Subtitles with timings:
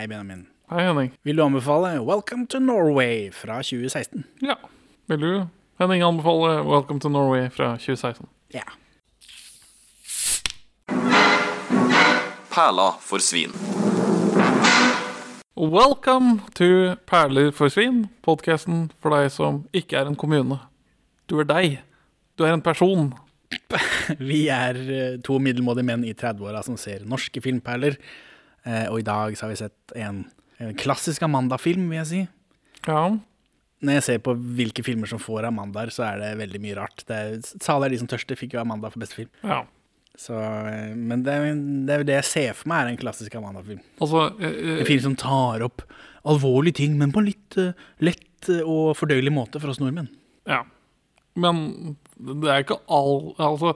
[0.00, 0.46] Hei, Benjamin.
[0.70, 1.10] Hei, Henning.
[1.22, 4.24] Vil du anbefale Welcome to Norway fra 2016?
[4.40, 4.54] Ja.
[5.06, 5.46] Vil du,
[5.78, 8.26] Henning, anbefale Welcome to Norway fra 2016?
[8.48, 8.62] Ja.
[12.48, 13.52] Perla for svin.
[15.56, 20.62] Welcome to Perler for svin, podkasten for deg som ikke er en kommune.
[21.28, 21.78] Du er deg.
[22.40, 23.12] Du er en person.
[24.32, 28.00] Vi er eh, to middelmådige menn i 30-åra som ser norske filmperler.
[28.66, 30.22] Eh, og i dag så har vi sett en,
[30.60, 32.22] en klassisk Amanda-film, vil jeg si.
[32.86, 33.02] Ja.
[33.80, 37.04] Når jeg ser på hvilke filmer som får Amandaer, så er det veldig mye rart.
[37.08, 39.30] Det er, Sale er de som tørste, fikk jo Amanda for beste film.
[39.44, 39.62] ja.
[40.20, 43.32] Så, eh, men det, er- det jo det jeg ser for meg er en klassisk
[43.38, 43.78] Amanda-film.
[44.04, 45.80] Altså eh, En film som tar opp
[46.28, 47.70] alvorlige ting, men på en litt uh,
[48.04, 50.10] lett og fordøyelig måte for oss nordmenn.
[50.50, 50.58] Ja.
[51.40, 53.72] Men det er ikke all Altså,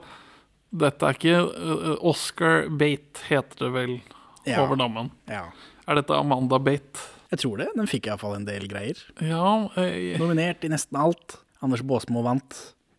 [0.75, 3.95] dette er ikke uh, Oscar Bate, heter det vel,
[4.45, 4.61] Ja.
[4.63, 5.11] over dammen.
[5.29, 5.47] Ja.
[5.87, 6.99] Er dette Amanda Bate?
[7.31, 7.67] Jeg tror det.
[7.75, 8.99] Den fikk iallfall en del greier.
[9.21, 11.39] Ja eh, Nominert i nesten alt.
[11.65, 12.53] Anders Baasmo vant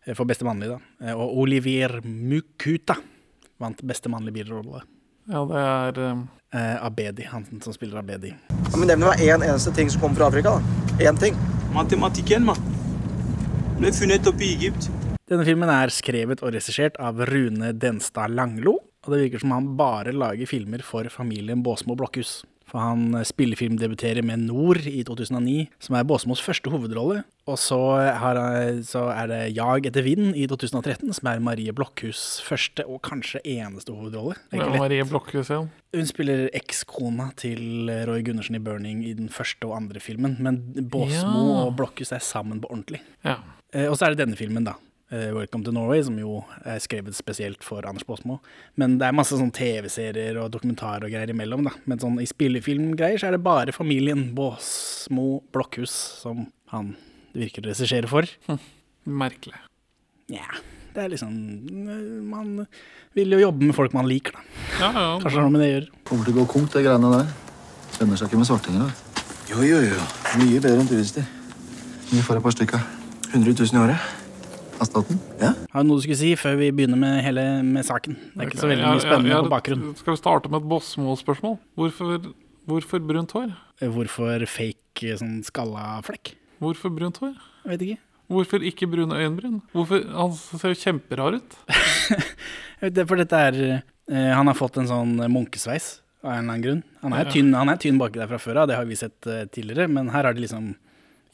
[0.05, 1.07] eh, for beste mannlige, da.
[1.07, 2.97] Eh, Og Olivier Mukuta
[3.59, 4.83] vant beste mannlige birolle.
[5.31, 8.29] Ja, det er eh, Eh, Abedi, han som spiller Abedi.
[8.31, 10.53] Ja, men Nevn meg én eneste ting som kommer fra Afrika.
[10.55, 11.09] da.
[11.09, 11.35] Én ting.
[11.75, 12.61] Matematikken, mann.
[13.81, 14.87] Ble funnet oppe i Egypt.
[15.27, 18.77] Denne filmen er skrevet og regissert av Rune Denstad Langlo.
[19.07, 22.41] Og det virker som han bare lager filmer for familien Båsmo Blokhus.
[22.67, 27.21] For han eh, spillefilmdebuterer med Nord i 2009, som er Båsmos første hovedrolle.
[27.47, 27.77] Og så,
[28.19, 28.35] har,
[28.83, 33.39] så er det Jag etter vind i 2013, som er Marie Blokhus' første og kanskje
[33.47, 34.35] eneste hovedrolle.
[34.51, 34.67] Er.
[34.75, 35.61] Marie Blokhus ja.
[35.95, 40.59] Hun spiller ekskona til Roy Gundersen i 'Burning' i den første og andre filmen, men
[40.91, 41.63] Båsmo Ja.
[41.69, 42.99] og Blokhus er sammen på ordentlig.
[43.23, 43.37] Ja.
[43.71, 44.75] Eh, og så er det denne filmen, da.
[45.11, 48.39] Eh, 'Welcome to Norway', som jo er skrevet spesielt for Anders Båsmo.
[48.75, 51.71] Men det er masse sånn TV-serier og dokumentarer og greier imellom, da.
[51.85, 56.95] Men sånn i spillefilmgreier så er det bare familien Båsmo Blokhus som han
[57.33, 58.27] virker å regissere for.
[59.07, 59.55] Merkelig.
[60.29, 60.59] Nja,
[60.93, 61.31] det er liksom
[61.87, 62.65] eh, Man
[63.15, 64.41] vil jo jobbe med folk man liker, da.
[64.81, 65.05] Ja, ja.
[65.21, 65.91] Kanskje det har noe med det å gjøre.
[66.09, 67.31] Kommer til å gå konk, det greiene der.
[68.01, 68.83] Lønner seg ikke med svartinger.
[68.83, 69.23] da.
[69.47, 70.05] Jo, jo, jo.
[70.41, 71.23] Mye bedre enn turister.
[72.11, 72.83] Vi får et par stykker.
[73.31, 74.26] 100 000 i året.
[74.77, 75.19] Av staten?
[75.41, 75.53] Ja.
[75.73, 78.17] Har du noe du skulle si før vi begynner med hele med saken?
[78.35, 79.95] Det er ikke så veldig Ja, mye ja, spennende ja, på bakgrunnen.
[79.97, 81.55] Skal vi starte med et Bosmo-spørsmål?
[81.79, 82.27] Hvorfor,
[82.69, 83.55] hvorfor brunt hår?
[83.95, 86.35] Hvorfor fake sånn skalla flekk?
[86.61, 87.33] Hvorfor brunt hår?
[87.65, 88.01] Jeg vet ikke.
[88.27, 89.59] Hvorfor ikke brune øyenbryn?
[89.73, 91.59] Hvorfor, Han ser jo kjemperar ut.
[93.07, 96.81] For dette er eh, Han har fått en sånn munkesveis av en eller annen grunn.
[97.05, 99.25] Han er tynn, han er tynn baki der fra før av, det har vi sett
[99.29, 100.73] eh, tidligere, men her har de liksom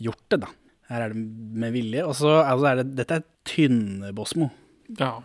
[0.04, 0.52] gjort det, da.
[0.92, 1.24] Her er det
[1.64, 2.04] med vilje.
[2.06, 4.50] Og så altså, er det Dette er tynn-Bosmo.
[5.00, 5.16] Ja.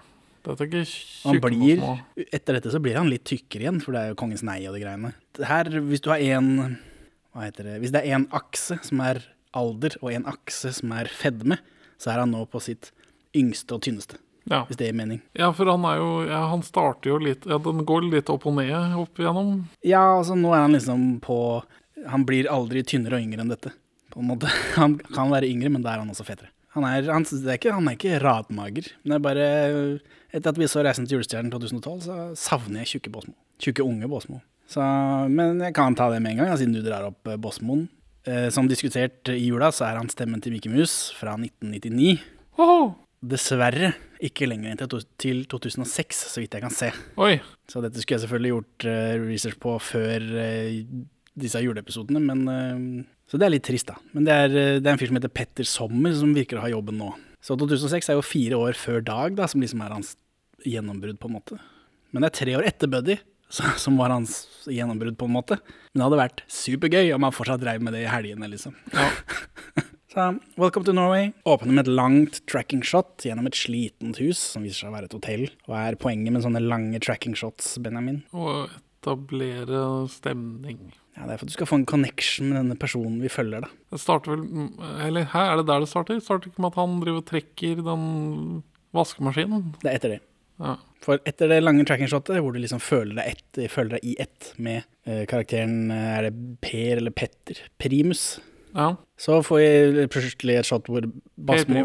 [0.47, 2.27] Dette er ikke tjukke blir, Bosmo.
[2.33, 4.77] etter dette så blir han litt tykkere igjen, for det er jo Kongens nei og
[4.77, 5.11] de greiene.
[5.45, 6.79] Her, hvis du har en
[7.35, 9.21] Hva heter det Hvis det er en akse som er
[9.57, 11.59] alder, og en akse som er fedme,
[11.99, 12.91] så er han nå på sitt
[13.37, 14.19] yngste og tynneste.
[14.49, 14.63] Ja.
[14.65, 15.21] Hvis det gir mening.
[15.37, 18.47] ja, for han er jo ja, Han starter jo litt Ja, den går litt opp
[18.49, 19.67] og ned opp igjennom.
[19.85, 21.37] Ja, altså nå er han liksom på
[22.09, 23.75] Han blir aldri tynnere og yngre enn dette.
[24.09, 24.49] På en måte.
[24.81, 26.49] Han kan være yngre, men da er han også fetere.
[26.79, 28.93] Han er, han, det er ikke, han er ikke radmager.
[29.03, 29.49] Men det er bare
[30.29, 33.35] Etter at vi så 'Reisen til julestjernen' 2012, så savner jeg tjukke Båsmo.
[33.59, 34.43] Tjukke unge Båsmo.
[34.69, 34.85] Så,
[35.33, 37.87] men jeg kan ta det med en gang, ja, siden du drar opp eh, Båsmoen.
[38.29, 42.19] Eh, som diskutert i jula, så er han stemmen til Mikke Mus fra 1999.
[42.61, 42.93] Oho.
[43.25, 46.91] Dessverre ikke lenger enn til til 2006, så vidt jeg kan se.
[47.17, 47.39] Oi.
[47.71, 50.85] Så dette skulle jeg selvfølgelig gjort eh, research på før eh,
[51.39, 53.99] disse juleepisodene, men eh, Så det er litt trist, da.
[54.17, 56.65] Men det er, eh, det er en fyr som heter Petter Sommer, som virker å
[56.65, 57.11] ha jobben nå.
[57.45, 60.17] Så 2006 er jo fire år før Dag, da, som liksom er hans
[60.65, 61.59] gjennombrudd, på en måte.
[62.13, 63.19] Men det er tre år etter Buddy,
[63.85, 65.61] som var hans gjennombrudd, på en måte.
[65.93, 68.75] Men det hadde vært supergøy om han fortsatt dreiv med det i helgene, liksom.
[68.97, 69.11] Ja.
[70.09, 70.25] Så
[70.57, 74.87] Welcome to Norway åpner med et langt tracking shot gjennom et slitent hus, som viser
[74.87, 75.45] seg å være et hotell.
[75.69, 78.23] Hva er poenget med sånne lange tracking shots, Benjamin?
[78.33, 78.65] Å
[79.05, 80.81] etablere stemning.
[81.19, 83.65] Ja, Det er for at du skal få en connection med denne personen vi følger,
[83.67, 83.69] da.
[83.91, 84.69] Det starter vel
[85.03, 86.21] Eller her er det der det starter?
[86.23, 88.05] Starter ikke med at han driver og trekker den
[88.95, 89.73] vaskemaskinen?
[89.83, 90.21] Det er etter det.
[90.63, 90.77] Ja.
[91.05, 94.15] For etter det lange tracking shotet, hvor du liksom føler deg, ett, føler deg i
[94.23, 96.33] ett med eh, karakteren eh, Er det
[96.65, 97.61] Per eller Petter?
[97.79, 98.41] Primus.
[98.75, 98.95] ja.
[99.19, 101.03] Så får vi plutselig et shot hvor
[101.35, 101.81] Basmo,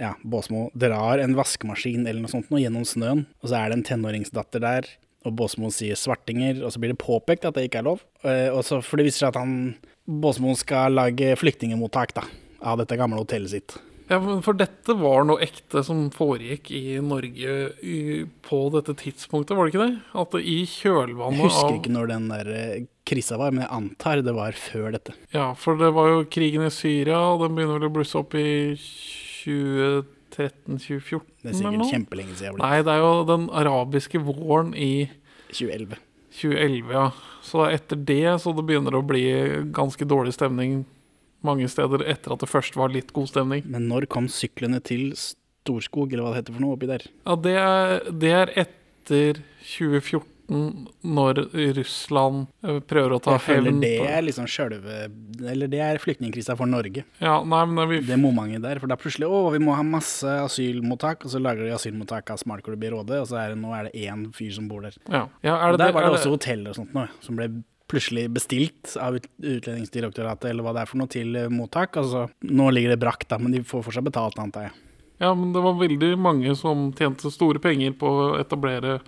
[0.00, 3.76] ja, Båsmo drar en vaskemaskin eller noe sånt nå gjennom snøen, og så er det
[3.76, 4.88] en tenåringsdatter der,
[5.26, 8.00] og Båsmoen sier svartinger, og så blir det påpekt at det ikke er lov.
[8.24, 9.54] Eh, Og så, for det viser seg at han
[10.10, 12.24] Båsmoen skal lage flyktningemottak da,
[12.64, 13.76] av dette gamle hotellet sitt.
[14.10, 19.68] Ja, For dette var noe ekte som foregikk i Norge i, på dette tidspunktet, var
[19.68, 20.00] det ikke det?
[20.18, 23.62] At det i kjølvannet av Jeg husker ikke når den der eh, krisa var, men
[23.62, 25.14] jeg antar det var før dette.
[25.36, 28.34] Ja, for det var jo krigen i Syria, og den begynner vel å blusse opp
[28.34, 28.48] i
[30.36, 34.72] 2013-2014 Det er sikkert kjempelenge siden jeg ble Nei, det er jo den arabiske våren
[34.74, 34.92] i
[35.50, 35.98] 2011.
[36.30, 37.04] 2011, ja.
[37.42, 39.24] Så etter det så det begynner å bli
[39.74, 40.82] ganske dårlig stemning
[41.46, 43.64] mange steder etter at det først var litt god stemning.
[43.70, 47.06] Men når kom syklene til Storskog, eller hva det heter for noe, oppi der?
[47.24, 51.40] Ja, det er, det er etter 2014, når
[51.76, 55.04] Russland eh, prøver å ta hevn det er liksom sjølve
[55.46, 57.04] Eller det er flyktningkrisa for Norge.
[57.22, 58.80] Ja, nei, men vi, Det momentet der.
[58.82, 62.40] For da plutselig å, vi må ha masse asylmottak, og så lager de asylmottak av
[62.42, 64.98] smartklubb i Råde, og så er det, nå er det én fyr som bor der.
[65.06, 65.26] ja.
[65.46, 67.50] ja er Og der var det det også hotell og sånt noe, som ble
[67.90, 71.96] plutselig bestilt av ut- Utlendingsdirektoratet, eller hva det er for noe, til eh, mottak.
[71.98, 74.76] Altså, nå ligger det brakk, da, men de får fortsatt betalt, antar jeg.
[75.20, 78.98] Ja, men det var veldig mange som tjente store penger på å etablere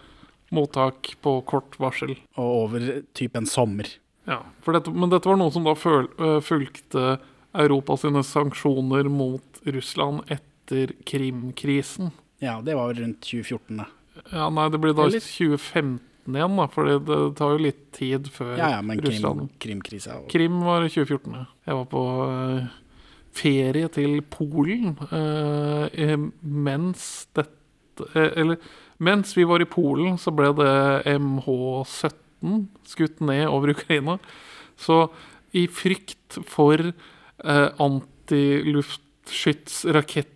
[0.55, 2.15] mottak på kort varsel.
[2.37, 3.89] Og over typ en sommer.
[4.29, 6.07] Ja, dette, Men dette var noe som da føl,
[6.47, 7.17] fulgte
[7.53, 12.13] Europa sine sanksjoner mot Russland etter Krim-krisen.
[12.43, 13.89] Ja, det var rundt 2014, da.
[14.33, 15.23] Ja, nei, det blir da Eller?
[15.23, 19.81] 2015 igjen, da, for det tar jo litt tid før Ja, ja, men krim, Krim,
[20.15, 21.47] og Krim var 2014, ja.
[21.67, 22.69] Jeg var på øh,
[23.35, 28.61] ferie til Polen eh, mens dette eh, Eller
[29.03, 30.73] mens vi var i Polen, så ble det
[31.19, 34.19] MH17 skutt ned over Ukraina.
[34.79, 35.09] Så
[35.53, 36.93] i frykt for
[37.45, 40.33] eh, antiluftskytsraketter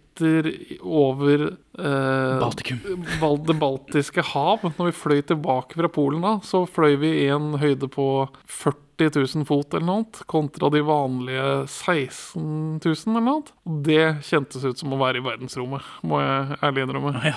[0.82, 2.78] over eh, Baltikum.
[3.20, 4.58] Bal det baltiske hav.
[4.76, 8.06] Når vi fløy tilbake fra Polen, da, så fløy vi i en høyde på
[8.44, 13.32] 40 000 fot eller noe, annet, kontra de vanlige 16 000 eller noe.
[13.34, 13.48] annet.
[13.88, 17.10] Det kjentes ut som å være i verdensrommet, må jeg ærlig innrømme.
[17.24, 17.36] Ja,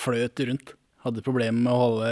[0.00, 0.74] fløt rundt.
[1.00, 2.08] Hadde problemer med å holde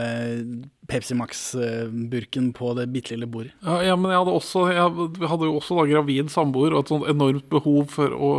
[0.88, 3.52] Pepsi Max-burken på det bitte lille bordet.
[3.60, 6.92] Ja, ja, men jeg hadde, også, jeg hadde jo også da gravid samboer og et
[6.94, 8.30] sånt enormt behov for å,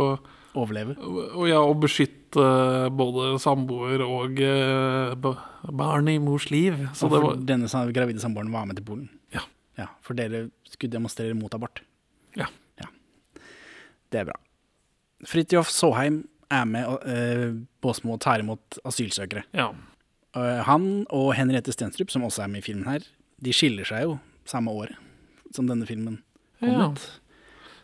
[0.58, 0.96] Overleve.
[0.98, 2.42] og, ja, å beskytte
[2.98, 5.36] både samboer og eh, ba-
[6.10, 6.80] i mors liv.
[6.98, 9.06] Så Og det for var denne gravide samboeren var med til Polen.
[9.30, 9.44] Ja.
[9.78, 9.86] ja.
[10.02, 11.84] For dere skulle demonstrere mot abort.
[12.34, 12.50] Ja.
[14.10, 14.34] Det er bra.
[15.30, 19.44] Fridtjof Saaheim er med og uh, Båsmo tar imot asylsøkere.
[19.56, 19.68] Ja.
[20.38, 23.06] Og han og Henriette Stenstrup, som også er med i filmen her,
[23.42, 24.94] de skiller seg jo samme året
[25.54, 26.20] som denne filmen
[26.60, 26.90] kom Ja.
[26.92, 27.08] ut.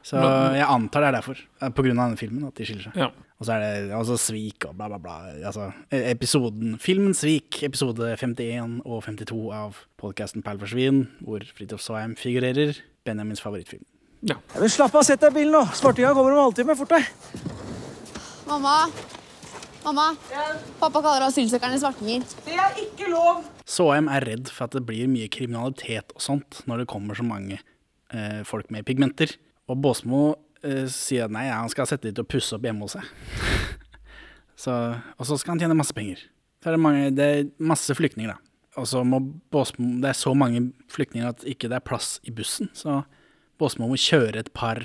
[0.07, 0.21] Så
[0.55, 2.95] jeg antar det er derfor, eh, på grunn av denne filmen, at de skiller seg.
[2.97, 3.09] ja.
[3.39, 5.17] Og så er det altså svik og bla, bla, bla.
[5.45, 11.83] Altså, eh, episoden Filmen Svik, episode 51 og 52 av podkasten Perl forsvinn, hvor Fridtjof
[11.85, 12.79] Saaheim figurerer.
[13.05, 13.85] Benjamins favorittfilm.
[14.23, 14.37] ja.
[14.55, 15.67] Ja, men Slapp av, sett deg i bilen nå.
[15.75, 16.77] Svartinga kommer om en halvtime.
[16.79, 17.05] Fort deg.
[18.47, 18.87] Mamma.
[19.83, 20.05] Mamma.
[20.79, 22.23] Pappa kaller asylsøkerne svartinger.
[22.47, 23.41] Det er ikke lov!
[23.67, 27.27] Saaheim er redd for at det blir mye kriminalitet og sånt når det kommer så
[27.27, 29.35] mange eh, folk med pigmenter.
[29.67, 30.21] Og Båsmo
[30.63, 33.11] eh, sier nei, han skal sette dem til å pusse opp hjemme hos seg.
[34.65, 36.23] så, og så skal han tjene masse penger.
[36.63, 38.39] Så er det, mange, det er masse flyktninger, da.
[38.79, 42.31] Og så må Båsmo Det er så mange flyktninger at ikke det er plass i
[42.35, 42.71] bussen.
[42.79, 43.01] Så
[43.59, 44.85] Båsmo må kjøre et par,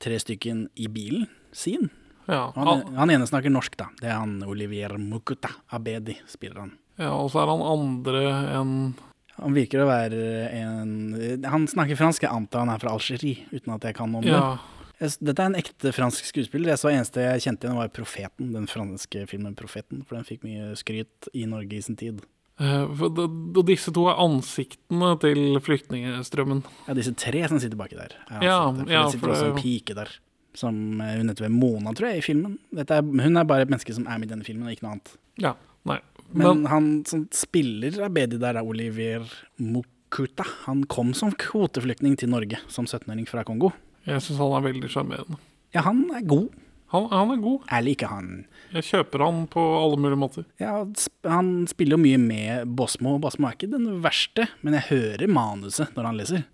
[0.00, 1.90] tre stykken i bilen sin.
[2.28, 2.52] Ja.
[2.54, 3.86] Han, han ene snakker norsk, da.
[4.00, 6.72] Det er han Olivier Mukuta Abedi, spiller han.
[6.98, 8.22] Ja, og så er han andre
[8.56, 8.94] enn
[9.36, 10.20] Han virker å være
[10.56, 14.22] en Han snakker fransk, jeg antar han er fra Algerie, uten at jeg kan noe
[14.22, 14.58] om Ja.
[14.98, 15.10] det.
[15.20, 16.70] Dette er en ekte fransk skuespiller.
[16.72, 20.40] Jeg så eneste jeg kjente igjen, var 'Profeten', den franske filmen 'Profeten', for den fikk
[20.42, 22.22] mye skryt i Norge i sin tid.
[22.58, 26.64] eh, for Og disse to er ansiktene til flyktningstrømmen.
[26.88, 28.08] Ja, disse tre som sitter baki der.
[28.30, 30.08] er Ja, for ja, det sitter for det- også en pike der.
[30.56, 32.58] Som eh, Hun heter Mona, tror jeg, i filmen.
[32.76, 34.96] Er, hun er bare et menneske som er med i denne filmen, og ikke noe
[34.96, 35.16] annet.
[35.42, 35.54] Ja,
[35.88, 36.00] nei.
[36.32, 39.26] Men, Men, han som spiller Abedi der, er Olivier
[39.62, 40.46] Mukuta.
[40.64, 43.70] Han kom som kvoteflyktning til Norge som 17-åring fra Kongo.
[44.08, 45.38] jeg syns han er veldig sjarmerende.
[45.74, 46.48] Ja, han er god.
[46.94, 47.64] Han, han er god.
[47.70, 48.28] Jeg liker han.
[48.74, 50.44] Jeg kjøper han på alle mulige måter.
[50.62, 50.84] Ja,
[51.26, 53.16] han spiller jo mye med Bosmo.
[53.22, 56.44] Bosmo er ikke den verste, men jeg hører manuset når han leser.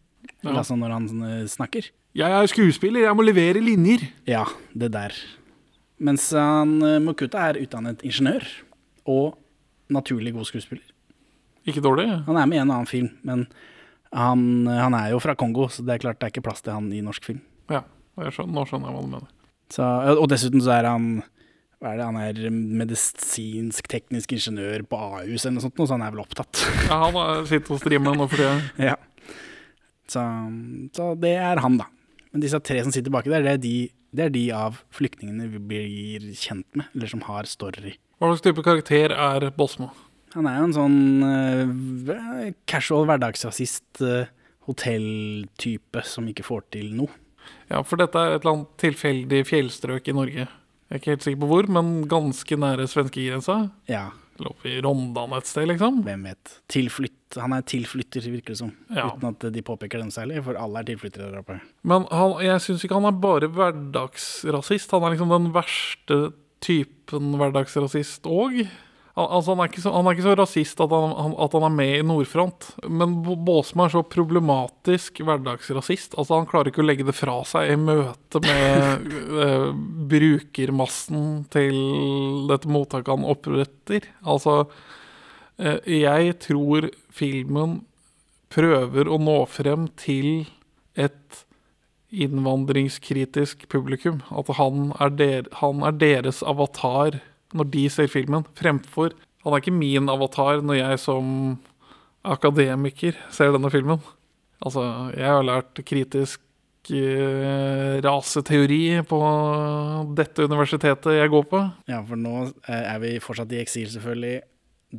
[0.42, 0.54] Ja.
[0.56, 1.90] altså når han eh, snakker.
[2.18, 4.02] Jeg er skuespiller, jeg må levere linjer.
[4.28, 4.44] Ja,
[4.76, 5.14] det der.
[6.02, 8.44] Mens han eh, Mokuta er utdannet ingeniør
[9.08, 9.38] og
[9.92, 10.84] naturlig god skuespiller.
[11.68, 12.08] Ikke dårlig.
[12.26, 13.46] Han er med i en annen film, men
[14.12, 16.60] han, eh, han er jo fra Kongo, så det er klart det er ikke plass
[16.66, 17.40] til han i norsk film.
[17.72, 17.84] Ja,
[18.20, 19.30] jeg skjønner, nå skjønner jeg hva du mener.
[19.72, 19.86] Så,
[20.20, 21.06] og dessuten så er han
[21.82, 26.12] hva er det, han er medisinsk-teknisk ingeniør på Ahus eller noe sånt, så han er
[26.14, 26.60] vel opptatt.
[26.90, 28.52] Ja, han er- sitter og streameren nå for tida.
[28.90, 28.94] ja.
[30.12, 30.22] så,
[30.94, 31.88] så det er han, da.
[32.32, 33.76] Men disse tre som sitter baki der, det er de,
[34.16, 37.96] det er de av flyktningene vi blir kjent med, eller som har story.
[38.18, 39.90] Hva slags type karakter er Bosmo?
[40.32, 44.30] Han er jo en sånn uh, casual hverdagsrasist, uh,
[44.68, 47.12] hotelltype som ikke får til noe.
[47.68, 50.46] Ja, for dette er et eller annet tilfeldig fjellstrøk i Norge.
[50.46, 53.58] Jeg er ikke helt sikker på hvor, men ganske nære svenskegrensa.
[53.90, 54.06] Ja,
[54.40, 56.00] Oppe i Rondane et sted, liksom.
[56.06, 56.54] hvem vet.
[56.72, 57.36] Tilflytt.
[57.40, 58.72] Han er tilflytter, virker det som.
[58.92, 59.10] Ja.
[59.10, 61.58] Uten at de påpeker den særlig, for alle er tilflyttere der oppe.
[61.88, 64.94] Men han, jeg syns ikke han er bare hverdagsrasist.
[64.96, 66.20] Han er liksom den verste
[66.62, 68.64] typen hverdagsrasist òg.
[69.12, 71.54] Al altså han, er ikke så, han er ikke så rasist at han, han, at
[71.58, 72.68] han er med i Nordfront.
[72.88, 76.16] Men Bo- er så problematisk hverdagsrasist.
[76.16, 79.04] Altså Han klarer ikke å legge det fra seg i møte med
[79.36, 79.68] uh,
[80.12, 81.76] brukermassen til
[82.48, 84.08] dette mottaket han oppretter.
[84.24, 87.82] Altså uh, Jeg tror filmen
[88.52, 90.46] prøver å nå frem til
[90.96, 91.44] et
[92.12, 94.22] innvandringskritisk publikum.
[94.32, 97.20] At han er, der, han er deres avatar
[97.56, 101.26] når de ser filmen, fremfor Han er ikke min avatar når jeg som
[102.22, 103.98] akademiker ser denne filmen.
[104.62, 104.84] Altså,
[105.16, 106.38] jeg har lært kritisk
[106.94, 109.18] eh, raseteori på
[110.14, 111.64] dette universitetet jeg går på.
[111.90, 114.44] Ja, for nå eh, er vi fortsatt i eksil, selvfølgelig.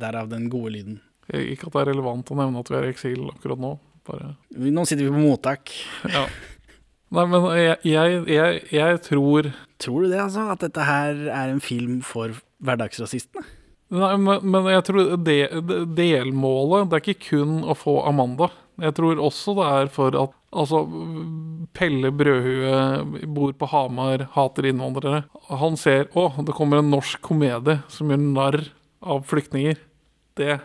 [0.04, 1.00] Derav den gode lyden.
[1.32, 3.76] Ikke at det er relevant å nevne at vi er i eksil akkurat nå.
[4.04, 5.72] Bare Nå sitter vi på mottak.
[6.12, 6.26] Ja.
[7.12, 9.50] Nei, men jeg, jeg, jeg, jeg tror
[9.82, 10.46] Tror du det, altså?
[10.54, 12.32] At dette her er en film for
[12.64, 13.44] hverdagsrasistene?
[13.94, 15.36] Nei, men, men jeg tror det,
[15.68, 18.48] det, delmålet Det er ikke kun å få Amanda.
[18.82, 20.84] Jeg tror også det er for at Altså,
[21.74, 25.24] Pelle Brødhue bor på Hamar, hater innvandrere.
[25.50, 28.60] Han ser å, det kommer en norsk komedie som gjør narr
[29.02, 29.80] av flyktninger.
[30.38, 30.60] Det,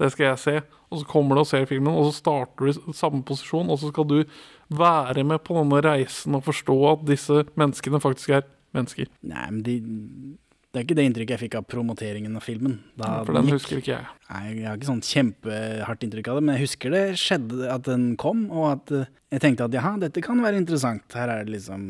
[0.00, 0.56] det skal jeg se.
[0.88, 3.80] Og så kommer du og ser filmen, og så starter du i samme posisjon, og
[3.82, 4.18] så skal du
[4.68, 8.46] være med på denne reisen og forstå at disse menneskene faktisk er
[8.76, 9.08] mennesker.
[9.26, 9.76] Nei, men de,
[10.72, 12.80] det er ikke det inntrykket jeg fikk av promoteringen av filmen.
[12.98, 13.60] Da For den gikk.
[13.60, 14.10] husker ikke jeg.
[14.28, 17.86] Nei, jeg har ikke sånn kjempehardt inntrykk av det, men jeg husker det skjedde at
[17.88, 21.06] den kom, og at eh, jeg tenkte at jaha, dette kan være interessant.
[21.16, 21.86] Her er det liksom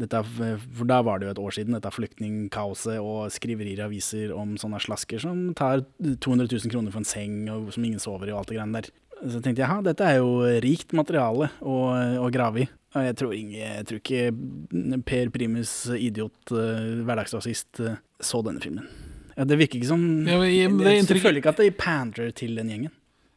[0.00, 4.32] dette, For da var det jo et år siden, dette flyktningkaoset og skriverier i aviser
[4.32, 8.30] om sånne slasker som tar 200 000 kroner for en seng, og som ingen sover
[8.30, 8.88] i, og alt det greiene der.
[9.22, 10.32] Så tenkte jeg jaha, dette er jo
[10.64, 11.76] rikt materiale å,
[12.24, 12.68] å grave i.
[12.92, 18.60] Og jeg tror, ingen, jeg tror ikke Per Primus, idiot, eh, hverdagsrasist, eh, så denne
[18.60, 18.88] filmen.
[19.36, 22.34] Ja, det virker ikke som Ja, men jeg- jeg, jeg, føler ikke at det pandrer
[22.36, 22.90] til den gjengen.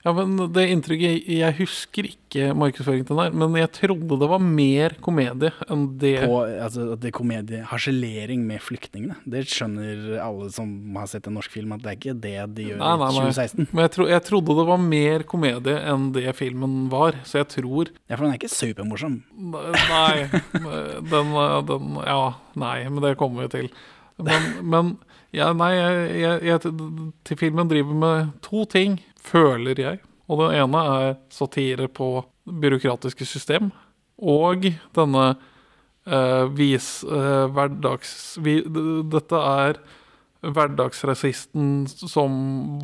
[0.06, 4.28] Ja, men det inntrykket Jeg husker ikke markedsføringen til den her, men jeg trodde det
[4.30, 9.18] var mer komedie enn det På altså, at det er komedie, harselering med flyktningene.
[9.26, 10.70] Det skjønner alle som
[11.00, 13.18] har sett en norsk film, at det er ikke det de gjør Nei, nei, i
[13.18, 13.24] nei.
[13.32, 13.68] 2016.
[13.72, 17.50] Men jeg, tro, jeg trodde det var mer komedie enn det filmen var, så jeg
[17.58, 19.18] tror Ja, for den er ikke supermorsom.
[19.56, 20.30] Nei,
[21.16, 21.36] den,
[21.72, 22.22] den Ja,
[22.62, 23.74] nei, men det kommer vi til.
[24.22, 24.94] Men, men
[25.36, 26.62] ja, nei, jeg, jeg, jeg
[27.28, 30.02] til filmen driver med to ting, føler jeg.
[30.30, 32.10] Og det ene er satire på
[32.46, 33.70] byråkratiske system.
[34.22, 35.28] Og denne
[36.08, 38.16] eh, vis eh, hverdags...
[38.42, 38.62] Vi,
[39.12, 39.82] dette er
[40.46, 42.36] hverdagsrasisten som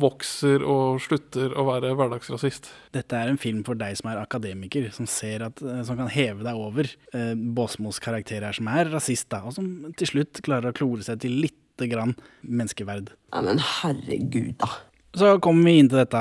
[0.02, 2.70] vokser og slutter å være hverdagsrasist.
[2.94, 6.10] Dette er en film for deg som er akademiker, som ser at, eh, som kan
[6.12, 10.42] heve deg over eh, Båsmos karakter her, som er rasist, da, og som til slutt
[10.46, 13.14] klarer å klore seg til lite grann menneskeverd.
[13.32, 14.70] Ja, men herregud, da.
[15.14, 16.20] Så kommer vi inn til dette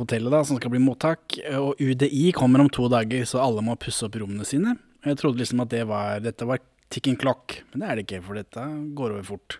[0.00, 3.74] hotellet da, som skal bli mottak, og UDI kommer om to dager, så alle må
[3.80, 4.78] pusse opp rommene sine.
[5.04, 8.22] Jeg trodde liksom at det var, dette var ticking clock, men det er det ikke,
[8.24, 8.64] for dette
[8.96, 9.58] går over fort.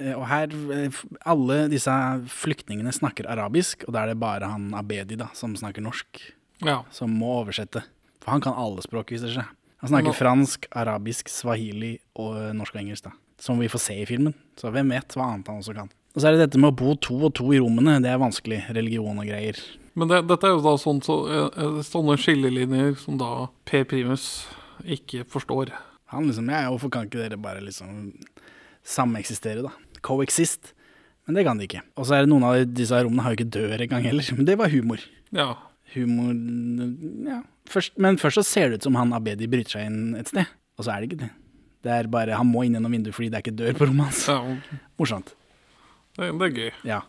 [0.00, 1.92] Eh, Og her, eh, alle disse
[2.32, 6.32] flyktningene snakker arabisk, og da er det bare han Abedi da, som snakker norsk,
[6.64, 6.82] Ja.
[6.90, 7.84] som må oversette.
[8.20, 9.46] For han kan alle språk, viser det seg.
[9.84, 13.12] Han snakker fransk, arabisk, swahili og norsk og engelsk, da.
[13.38, 14.32] Som vi får se i filmen.
[14.56, 15.90] Så hvem vet hva annet han også kan.
[16.14, 18.20] Og så er det dette med å bo to og to i rommene, det er
[18.22, 18.60] vanskelig.
[18.76, 19.58] Religion og greier.
[19.98, 24.46] Men det, dette er jo da sånn, så, eh, sånne skillelinjer som da Per Primus
[24.86, 25.72] ikke forstår.
[26.14, 28.12] Han liksom, ja, hvorfor kan ikke dere bare liksom
[28.86, 29.72] sameksistere, da?
[30.06, 30.72] Coexist.
[31.26, 31.82] Men det kan de ikke.
[31.96, 34.26] Og så er det noen av disse rommene har jo ikke dør engang heller.
[34.36, 35.02] Men det var humor.
[35.34, 35.54] Ja.
[35.94, 36.34] Humor
[37.30, 37.40] Ja.
[37.70, 40.44] Først, men først så ser det ut som han Abedi bryter seg inn et sted,
[40.76, 41.30] og så er det ikke det.
[41.84, 44.10] Det er bare, Han må inn gjennom vinduet fordi det er ikke dør på rommet
[44.10, 44.26] hans.
[44.28, 45.32] ja Morsomt.
[46.18, 46.72] Det, det er gøy.
[46.88, 47.00] Ja.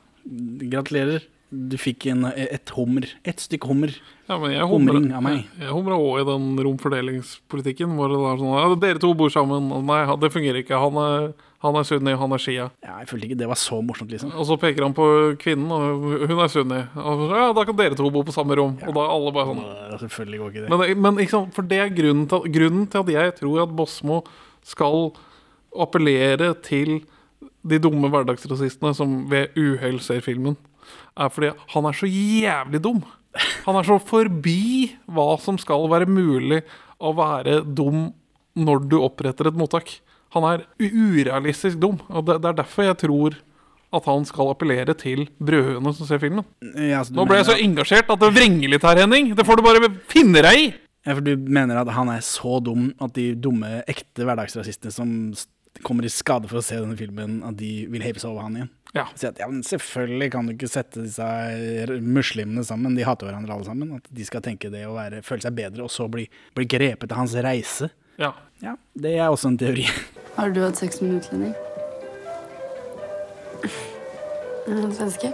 [0.72, 1.24] Gratulerer.
[1.56, 3.06] Du fikk en, et hummer.
[3.24, 3.92] Et stykke hummer.
[4.28, 5.36] Ja, men jeg Humring humrer- av meg.
[5.46, 9.30] Jeg, jeg humra òg i den romfordelingspolitikken hvor det var sånn ja, Dere to bor
[9.32, 9.70] sammen.
[9.86, 10.80] Nei, det fungerer ikke.
[10.82, 11.28] Han er,
[11.64, 12.66] han er sunni, han er shia.
[12.84, 14.34] Ja, jeg følte ikke det var så morsomt, liksom.
[14.36, 15.06] Og så peker han på
[15.46, 16.82] kvinnen, og hun er sunni.
[16.98, 18.76] Og så, ja, da kan dere to bo på samme rom.
[18.82, 20.70] Og da er alle bare sånn Øh, Selvfølgelig går ikke det.
[20.76, 24.24] Men, men liksom, for det er grunnen til, grunnen til at jeg tror at Bosmo
[24.66, 25.12] skal
[25.78, 26.98] appellere til
[27.66, 30.58] de dumme hverdagsrasistene som ved uhell ser filmen,
[31.18, 33.02] er fordi han er så jævlig dum.
[33.66, 36.62] Han er så forbi hva som skal være mulig
[37.04, 38.12] å være dum
[38.56, 39.98] når du oppretter et mottak.
[40.36, 43.38] Han er urealistisk dum, og det, det er derfor jeg tror
[43.96, 46.46] at han skal appellere til brødhøne som ser filmen.
[46.76, 49.32] Ja, altså, Nå ble jeg så engasjert at det vrenger litt her, Henning.
[49.38, 50.66] Det får du bare finne deg i.
[51.06, 55.12] Ja, for du mener at han er så dum at de dumme, ekte hverdagsrasistene som
[55.84, 58.60] kommer i skade for å se denne filmen, at de vil heve seg over han
[58.60, 58.72] igjen?
[58.96, 59.04] Ja.
[59.20, 61.26] Si at ja, men selvfølgelig kan du ikke sette disse
[62.00, 63.96] muslimene sammen, de hater hverandre alle sammen.
[63.98, 67.12] At de skal tenke det og være, føle seg bedre, og så bli, bli grepet
[67.12, 67.92] av hans reise.
[68.22, 68.32] Ja.
[68.64, 69.84] Ja, det er også en teori.
[70.38, 71.56] Har du hatt sex med en utlending?
[74.66, 75.30] En svenske?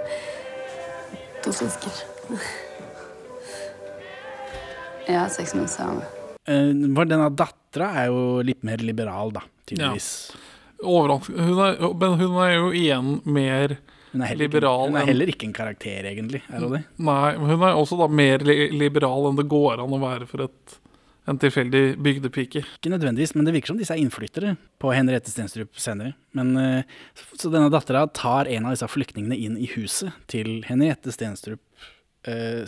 [1.46, 2.02] To svensker.
[5.06, 6.10] Jeg har hatt sex med en same.
[6.50, 10.10] Uh, For denne dattera er jo litt mer liberal, da, tydeligvis.
[10.82, 13.76] Overrask- Hun er, men hun er jo igjen mer
[14.12, 16.42] Hun er Liberal ikke, hun er heller ikke en karakter, egentlig.
[16.52, 16.84] Er hun det?
[16.98, 20.44] Nei, hun er også da mer li liberal enn det går an å være for
[20.48, 20.74] et,
[21.30, 22.64] en tilfeldig bygdepike.
[22.82, 26.16] Ikke nødvendigvis, men det virker som disse er innflyttere på Henriette Stenstrup senere.
[26.34, 26.84] Men, eh,
[27.38, 31.62] så denne dattera tar en av disse flyktningene inn i huset til Henriette Stenstrup
[32.28, 32.66] eh,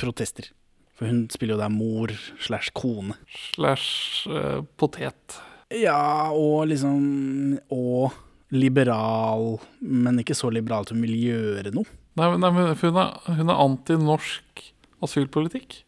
[0.00, 0.48] protester.
[0.96, 3.18] For hun spiller jo der mor slash kone.
[3.52, 5.42] Slash eh, potet.
[5.74, 8.12] Ja, og liksom Og
[8.54, 11.88] liberal, men ikke så liberal at hun vil gjøre noe.
[12.16, 14.62] Nei, men- nei, men hun er, hun er anti-norsk
[15.02, 15.82] asylpolitikk.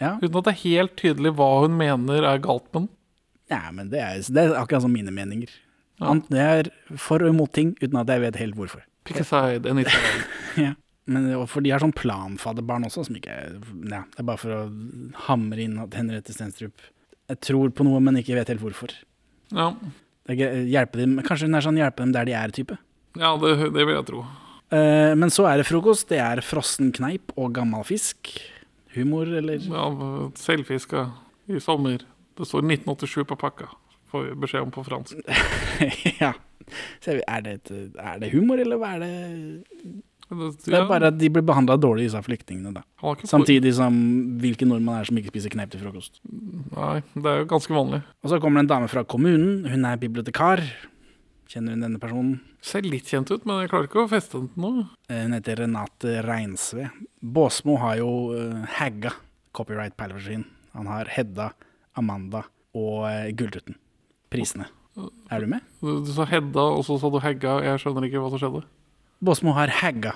[0.00, 2.88] Ja, Uten at det er helt tydelig hva hun mener er galt med den.
[3.50, 5.50] Nei, men det er, det er akkurat som mine meninger.
[6.00, 6.14] Ja.
[6.14, 8.82] Det er for og imot ting uten at jeg vet helt hvorfor.
[9.04, 9.94] Pick a side, it's
[10.56, 10.74] Ja.
[11.06, 13.34] Men for de har sånn planfadderbarn også, som ikke
[13.90, 14.60] ja, Det er bare for å
[15.26, 16.72] hamre inn at Henriette Stenstrup
[17.28, 18.94] Jeg tror på noe, men ikke vet helt hvorfor.
[19.52, 19.74] Ja,
[20.28, 22.78] er hjelpe dem, Kanskje er sånn hjelpe dem der de er-type.
[23.18, 24.24] ja det, det vil jeg tro.
[24.72, 26.08] Uh, men så er det frokost.
[26.08, 28.32] Det er frossen kneip og gammel fisk.
[28.94, 29.84] Humor, eller Ja,
[30.38, 31.10] Selvfiska
[31.50, 32.02] i sommer.
[32.34, 33.68] Det står 1987 på pakka,
[34.10, 35.20] får vi beskjed om på fransk.
[36.22, 36.32] Ja.
[37.04, 41.28] Er det, et, er det humor, eller hva er det Det, er bare at de
[41.30, 43.12] blir behandla dårlig, disse flyktningene, da.
[43.28, 43.94] Samtidig som
[44.40, 46.18] hvilken nordmann er som ikke spiser kneip til frokost.
[46.24, 48.00] Nei, det er jo ganske vanlig.
[48.24, 49.66] Og så kommer det en dame fra kommunen.
[49.68, 50.64] Hun er bibliotekar.
[51.52, 52.38] Kjenner hun denne personen?
[52.64, 54.86] Ser litt kjent ut, men jeg klarer ikke å feste den til noe.
[55.12, 56.88] Eh, Hun heter Renate Reinsve.
[57.20, 59.12] Båsmo har jo uh, hagga
[59.54, 60.46] copyright-perler.
[60.74, 61.50] Han har Hedda,
[62.00, 63.76] Amanda og uh, Gullruten.
[64.32, 64.70] Prisene.
[65.30, 65.62] Er du med?
[65.82, 67.58] Du, du sa Hedda, og så sa du Hagga.
[67.66, 68.64] Jeg skjønner ikke hva som skjedde.
[69.24, 70.14] Båsmo har hagga.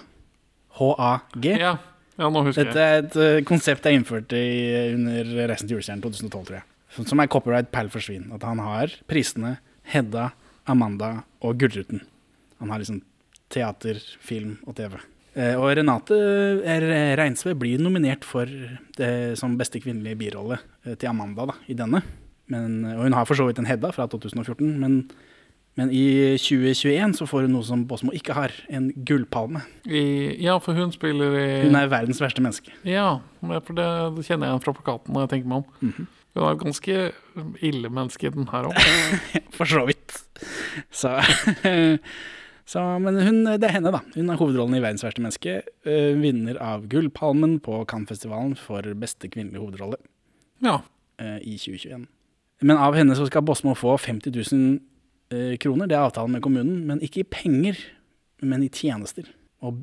[0.79, 1.55] H-A-G.
[1.59, 1.75] Ja,
[2.19, 6.05] ja nå husker Dette er et uh, konsept jeg innførte i, under Reisen til julestjernen
[6.05, 6.67] 2012, tror jeg.
[6.95, 8.29] Som- Som er copyright perl for svin.
[8.35, 9.57] At han har prisene
[9.89, 10.31] Hedda,
[10.69, 12.03] Amanda og Gullruten.
[12.61, 13.01] Han har liksom
[13.53, 14.99] teater, film og TV.
[15.39, 16.17] Eh, og Renate
[16.67, 18.45] eh, Reinsve blir nominert for
[18.99, 22.03] det, som beste kvinnelige birolle eh, til Amanda da, i denne.
[22.53, 24.99] Men, og hun har for så vidt en Hedda fra 2014, men,
[25.79, 29.63] men i 2021 så får hun noe som Båsmo ikke har, en gullpalme.
[29.87, 30.03] I,
[30.43, 32.75] ja, for hun spiller i Hun er verdens verste menneske.
[32.89, 33.87] Ja, for det,
[34.19, 35.69] det kjenner jeg igjen fra plakaten når jeg tenker meg om.
[35.93, 36.09] Mhm.
[36.39, 36.97] Hun er et ganske
[37.67, 38.77] ille menneske, den her òg.
[39.57, 40.13] For så vidt.
[40.95, 41.15] Så,
[42.73, 44.03] så Men hun, det er henne, da.
[44.15, 45.63] Hun er hovedrollen i 'Verdens verste menneske'.
[45.87, 49.97] eh, vinner av Gullpalmen på Cannes-festivalen for beste kvinnelige hovedrolle
[50.63, 50.81] Ja.
[51.19, 52.07] eh, i 2021.
[52.63, 54.79] Men av henne så skal Bosmo få 50 000 eh,
[55.61, 55.89] kroner.
[55.91, 57.81] Det er avtalen med kommunen, men ikke i penger,
[58.41, 59.29] men i tjenester.
[59.59, 59.81] Og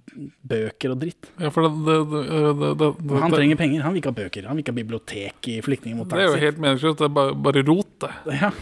[0.48, 1.28] bøker og dritt.
[1.36, 3.84] ja, for det, det, det, han trenger penger.
[3.84, 4.48] Han vil ikke ha bøker.
[4.48, 7.02] Han vil ikke ha bibliotek i det er jo helt meningsløst.
[7.02, 8.14] Det er bare, bare rot, det.
[8.40, 8.54] Ja.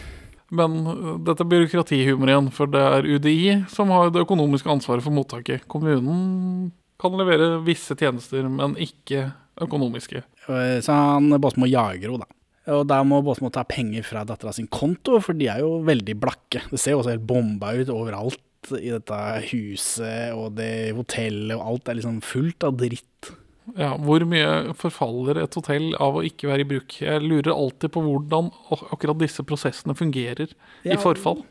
[0.54, 5.06] Men øh, dette er byråkratihumor igjen, for det er UDI som har det økonomiske ansvaret
[5.06, 5.68] for mottaket.
[5.70, 9.28] Kommunen kan levere visse tjenester, men ikke
[9.62, 10.22] økonomiske.
[10.46, 12.43] Så han Båsmo jager henne, da.
[12.72, 16.14] Og da må Båsmo ta penger fra dattera sin konto, for de er jo veldig
[16.20, 16.62] blakke.
[16.70, 18.40] Det ser jo også helt bomba ut overalt
[18.80, 19.16] i dette
[19.50, 23.34] huset og det hotellet, og alt er liksom fullt av dritt.
[23.76, 26.96] Ja, Hvor mye forfaller et hotell av å ikke være i bruk?
[27.00, 28.50] Jeg lurer alltid på hvordan
[28.92, 30.50] akkurat disse prosessene fungerer
[30.84, 30.92] Ja.
[30.92, 31.44] i forfall.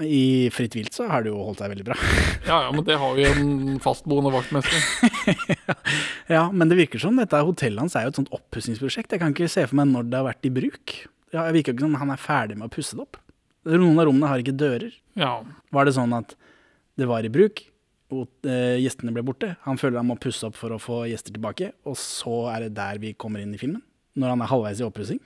[0.00, 1.96] I Fritt vilt så har det jo holdt seg veldig bra.
[2.48, 4.78] Ja, ja, men det har jo en fastboende vaktmester.
[6.32, 9.12] Ja, men det virker som dette hotellet hans er jo et sånt oppussingsprosjekt.
[9.12, 10.94] Jeg kan ikke se for meg når det har vært i bruk.
[11.34, 13.18] Ja, jeg virker ikke som han er ferdig med å pusse det opp.
[13.68, 14.94] Noen av rommene har ikke dører.
[15.18, 15.34] Ja,
[15.74, 16.34] Var det sånn at
[16.98, 17.62] det var i bruk,
[18.12, 19.52] og eh, gjestene ble borte?
[19.68, 22.72] Han føler han må pusse opp for å få gjester tilbake, og så er det
[22.80, 23.84] der vi kommer inn i filmen?
[24.18, 25.20] Når han er halvveis i oppussing?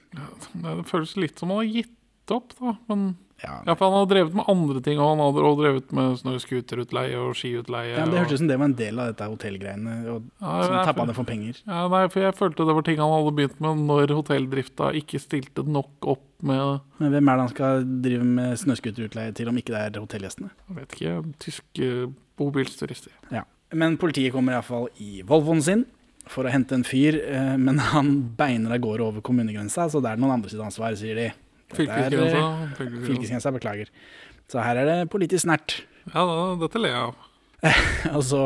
[0.63, 1.95] Det føles litt som han har gitt
[2.27, 2.77] Nettopp, da.
[2.89, 5.91] Men Ja, ja, for han hadde drevet med andre ting, og han hadde også drevet
[5.93, 7.91] med snøscooterutleie og skiutleie.
[7.99, 9.97] ja, Det hørtes ut som det var en del av dette hotellgreiene.
[10.09, 11.61] Og Ja, som tappa det for penger.
[11.67, 15.21] Ja, nei, for jeg følte det var ting han hadde begynt med når hotelldrifta ikke
[15.21, 19.57] stilte nok opp med Men hvem er det han skal drive med snøscooterutleie til, om
[19.61, 20.51] ikke det er hotellgjestene?
[20.69, 23.12] jeg vet ikke, tyske bobilsturister.
[23.31, 23.45] Ja.
[23.75, 25.85] Men politiet kommer iallfall i Volvoen sin
[26.27, 30.11] for å hente en fyr, eh, men han beiner av gårde over kommunegrensa, så det
[30.11, 31.29] er noen andre sitt ansvar, sier de.
[31.71, 32.43] Eh, Fylkesgrensa.
[33.07, 33.53] fylkesgrensa.
[33.57, 33.89] Beklager.
[34.49, 35.81] Så her er det politisk snert.
[36.15, 36.23] Ja,
[36.61, 37.17] dette ler jeg av.
[38.17, 38.41] Og så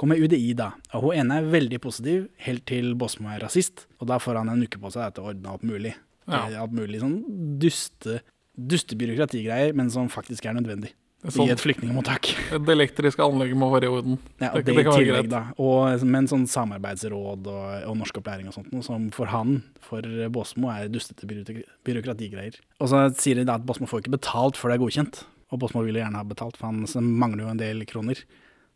[0.00, 0.72] kommer UDI, da.
[0.96, 3.84] Og hun ene er veldig positiv, helt til Båsmo er rasist.
[4.00, 5.94] Og da får han en uke på seg til å ordne alt mulig.
[6.26, 6.46] Ja.
[6.48, 7.18] Eh, Alt mulig sånn
[7.60, 8.22] duste,
[8.56, 10.94] duste byråkratigreier, men som faktisk er nødvendig
[11.32, 12.28] Sånn, i et flyktningmottak.
[12.52, 14.18] det elektriske anlegget må være i orden.
[14.40, 15.54] Ja, Det- det, det kan tillegg, være greit.
[15.58, 20.02] Og med en sånn samarbeidsråd og, og norskopplæring og sånt, noe som for han, for
[20.28, 22.58] Båsmo, er dustete byråkrati- byråkratigreier.
[22.80, 25.22] Og så sier de da at Båsmo får ikke betalt før det er godkjent.
[25.52, 26.84] Og Båsmo vil gjerne ha betalt, for han
[27.18, 28.20] mangler jo en del kroner.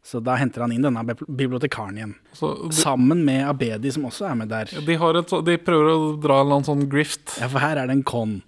[0.05, 2.15] Så da henter han inn denne bibliotekaren igjen.
[2.33, 4.65] Så de, Sammen med Abedi, som også er med der.
[4.87, 7.35] de, har et, de prøver å dra en eller annen sånn grift.
[7.43, 8.39] Ja, for her er det en con.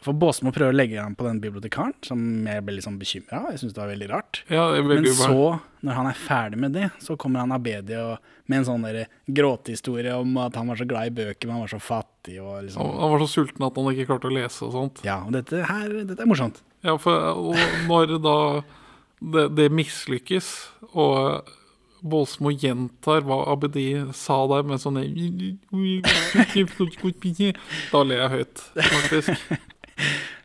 [0.00, 3.42] For Båsmo prøver å legge han på den bibliotekaren, som jeg ble litt sånn bekymra.
[3.52, 4.40] Jeg syns det var veldig rart.
[4.48, 5.50] Ja, er Men veldig ubehagelig.
[5.60, 8.86] så, når han er ferdig med det, så kommer han Abedi og, med en sånn
[9.28, 12.64] gråtehistorie om at han var så glad i bøker, men han var så fattig og
[12.64, 15.04] liksom han var så sulten at han ikke klarte å lese og sånt.
[15.04, 16.64] Ja, og dette her, dette er morsomt.
[16.80, 18.36] Ja, for og når da
[19.20, 20.52] det, det mislykkes,
[20.96, 21.44] og
[22.00, 24.96] Båsmo gjentar hva Abedi sa der med sånn
[27.92, 29.58] Da ler jeg høyt, faktisk.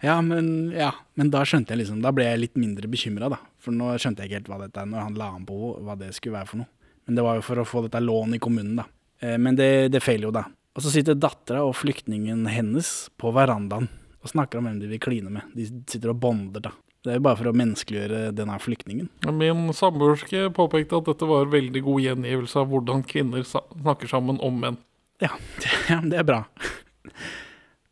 [0.05, 3.39] Ja men, ja, men da skjønte jeg liksom Da ble jeg litt mindre bekymra, da.
[3.61, 5.97] For nå skjønte jeg ikke helt hva dette er, når han la an på hva
[5.99, 6.71] det skulle være for noe.
[7.05, 8.85] Men det var jo for å få dette lånet i kommunen, da.
[9.21, 10.45] Eh, Men det, det feiler jo, da.
[10.75, 12.89] Og så sitter dattera og flyktningen hennes
[13.21, 13.87] på verandaen
[14.25, 15.53] og snakker om hvem de vil kline med.
[15.55, 16.73] De sitter og bonder, da.
[17.05, 19.09] Det er jo bare for å menneskeliggjøre denne flyktningen.
[19.37, 24.57] Min samboerske påpekte at dette var veldig god gjengivelse av hvordan kvinner snakker sammen om
[24.63, 24.79] menn.
[25.21, 25.29] Ja,
[25.91, 26.41] ja det er bra.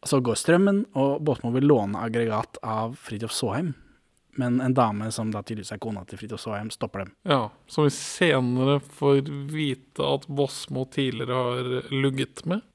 [0.09, 3.73] Så går strømmen, og Båtmo vil låne aggregat av Fridtjof Saaheim.
[4.35, 7.13] Men en dame som da tydeligvis er kona til Fridtjof Saaheim, stopper dem.
[7.29, 12.65] Ja, Som vi senere får vite at Båsmo tidligere har lugget med.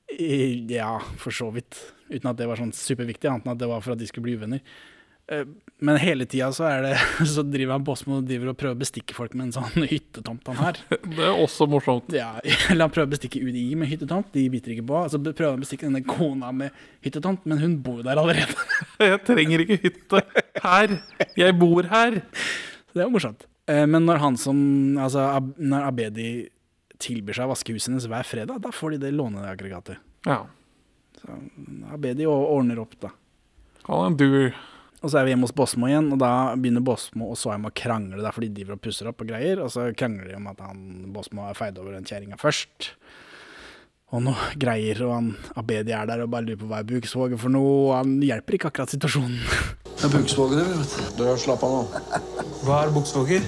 [0.71, 1.77] Ja, for så vidt.
[2.09, 4.29] Uten at det var sånn superviktig, annet enn at det var for at de skulle
[4.31, 4.63] bli uvenner.
[5.31, 5.45] Eh,
[5.85, 6.65] Men hele tida så,
[7.35, 10.47] så driver han Båsmo og driver og prøver å bestikke folk med en sånn hyttetomt
[10.51, 10.81] han har.
[11.17, 12.09] Det er også morsomt.
[12.17, 12.33] Ja,
[12.71, 15.03] eller han prøver å bestikke UDI med hyttetomt, de biter ikke på.
[15.13, 16.75] Så prøver han å bestikke denne kona med
[17.07, 18.57] hyttetomt, men hun bor der allerede.
[19.05, 20.25] Jeg trenger ikke hytte
[20.65, 20.97] her.
[21.39, 22.19] Jeg bor her.
[22.95, 23.45] Det er jo morsomt.
[23.69, 24.59] Eh, Men når han som,
[24.99, 25.29] altså
[25.61, 26.31] når Abedi
[26.99, 30.01] tilbyr seg å vaske huset hennes hver fredag, da får de det låneaggregatet.
[30.27, 30.41] Ja.
[31.93, 33.13] Abedi ordner opp, da.
[33.87, 34.59] Han er en doer.
[34.99, 37.75] Og så er vi hjemme hos Bosmo igjen, og da begynner Bosmo og Svaim å
[37.75, 40.37] krangle, Det er fordi de driver og pusser opp og greier, og så krangler de
[40.41, 40.81] om at han
[41.15, 42.91] Bosmo har feid over den kjerringa først.
[44.09, 45.29] Og noe greier, og han
[45.61, 48.59] Abedi er der og bare lurer på hva er Buksvågen for noe, og han hjelper
[48.59, 49.39] ikke akkurat situasjonen.
[49.99, 51.23] Det er Buksvågen, vet du.
[51.23, 52.03] Du, slapp av nå.
[52.63, 53.47] Hva er buksvåger?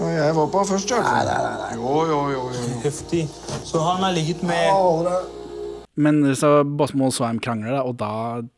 [0.00, 1.02] Jeg var på først, ja.
[1.04, 1.74] Nei, nei, nei.
[1.76, 2.46] Jo, jo, jo.
[2.56, 2.78] jo.
[2.82, 3.26] Heftig.
[3.68, 5.38] Så han har ligget med
[6.00, 8.12] Men så Bosmo og Soheim krangler, da, og da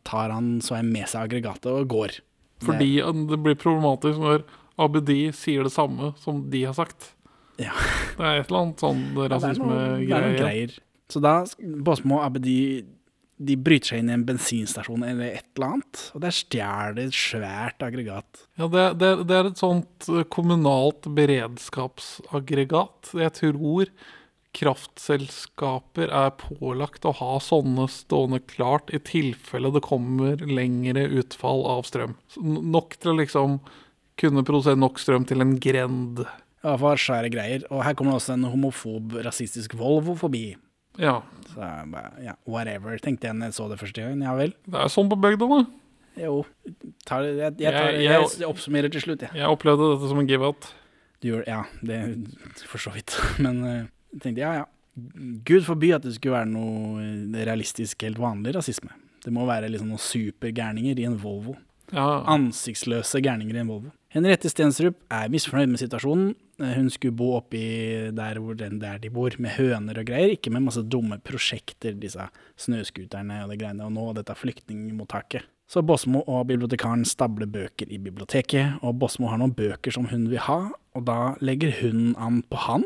[0.09, 2.21] tar han Soheim med seg aggregatet og går.
[2.63, 2.93] Fordi
[3.31, 4.45] det blir problematisk når
[4.83, 7.13] Abedi sier det samme som de har sagt.
[7.61, 7.75] Ja.
[8.17, 10.35] Det er et eller annet sånn Ja, er er rasismegreier.
[10.39, 10.75] greier.
[11.13, 11.35] Så da
[11.85, 12.59] Bosmo og Abedi
[13.43, 17.07] de bryter seg inn i en bensinstasjon eller et eller annet, og der stjeler de
[17.09, 18.45] et svært aggregat.
[18.61, 23.13] Ja, det, det, det er et sånt eh, kommunalt beredskapsaggregat.
[23.19, 23.91] Jeg tror
[24.57, 31.85] kraftselskaper er pålagt å ha sånne stående klart i tilfelle det kommer lengre utfall av
[31.89, 32.17] strøm.
[32.43, 33.59] Nok til å liksom
[34.21, 36.25] kunne produsere nok strøm til en grend.
[36.63, 37.65] Ja, for svære greier.
[37.73, 40.53] Og her kommer det også en homofob, rasistisk Volvo forbi.
[41.01, 41.65] Ja, Så
[42.21, 44.21] ja, whatever, tenkte jeg når jeg så det første gangen.
[44.27, 44.53] Ja vel.
[44.69, 45.63] det er sånn på bygda, da.
[46.21, 46.43] Jo,
[47.09, 49.33] tar, jeg, jeg, tar, Jeg- jeg, oppsummerer til slutt, jeg.
[49.41, 50.69] Jeg opplevde dette som en give-out.
[51.25, 51.99] Du gjør Ja, det
[52.69, 53.17] for så vidt.
[53.41, 53.83] Men eh,
[54.21, 54.69] tenkte ja, ja.
[55.49, 58.93] Gud forby at det skulle være noe realistisk, helt vanlig rasisme.
[59.23, 61.55] Det må være liksom noen supergærninger i en Volvo.
[61.93, 63.93] Ja, Ansiktsløse gærninger i en Volvo.
[64.13, 66.35] Henriette Stensrup er misfornøyd med situasjonen.
[66.61, 67.63] Hun skulle bo oppi
[68.13, 68.41] der
[68.81, 72.29] der de bor, med høner og greier, ikke med masse dumme prosjekter, disse
[72.61, 75.49] snøscooterne og det greiene, og nå dette flyktningmottaket.
[75.67, 80.29] Så Bosmo og bibliotekaren stabler bøker i biblioteket, og Bosmo har noen bøker som hun
[80.29, 80.61] vil ha,
[80.93, 82.85] og da legger hun an på han.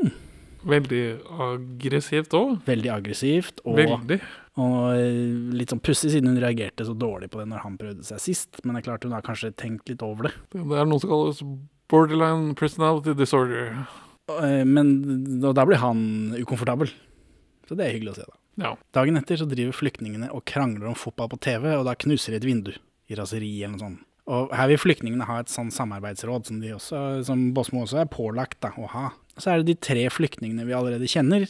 [0.66, 1.02] Veldig
[1.46, 2.56] aggressivt òg.
[2.66, 3.60] Veldig aggressivt.
[3.64, 4.18] Og, Veldig.
[4.62, 8.22] og litt sånn pussig, siden hun reagerte så dårlig på det når han prøvde seg
[8.24, 8.58] sist.
[8.64, 10.34] Men det er klart hun har kanskje tenkt litt over det.
[10.56, 11.42] Det er noe som kalles
[11.92, 13.76] borderline personality disorder.
[14.40, 16.90] Eh, Men og da blir han ukomfortabel.
[17.68, 18.36] Så det er hyggelig å se, da.
[18.56, 18.72] Ja.
[18.96, 22.40] Dagen etter så driver flyktningene og krangler om fotball på TV, og da knuser de
[22.40, 22.72] et vindu
[23.10, 24.04] i raseri eller noe sånt.
[24.26, 28.08] Og her vil flyktningene ha et sånn samarbeidsråd som, de også, som Bosmo også er
[28.10, 29.04] pålagt da, å ha.
[29.36, 31.44] Så er det de tre flyktningene vi allerede kjenner,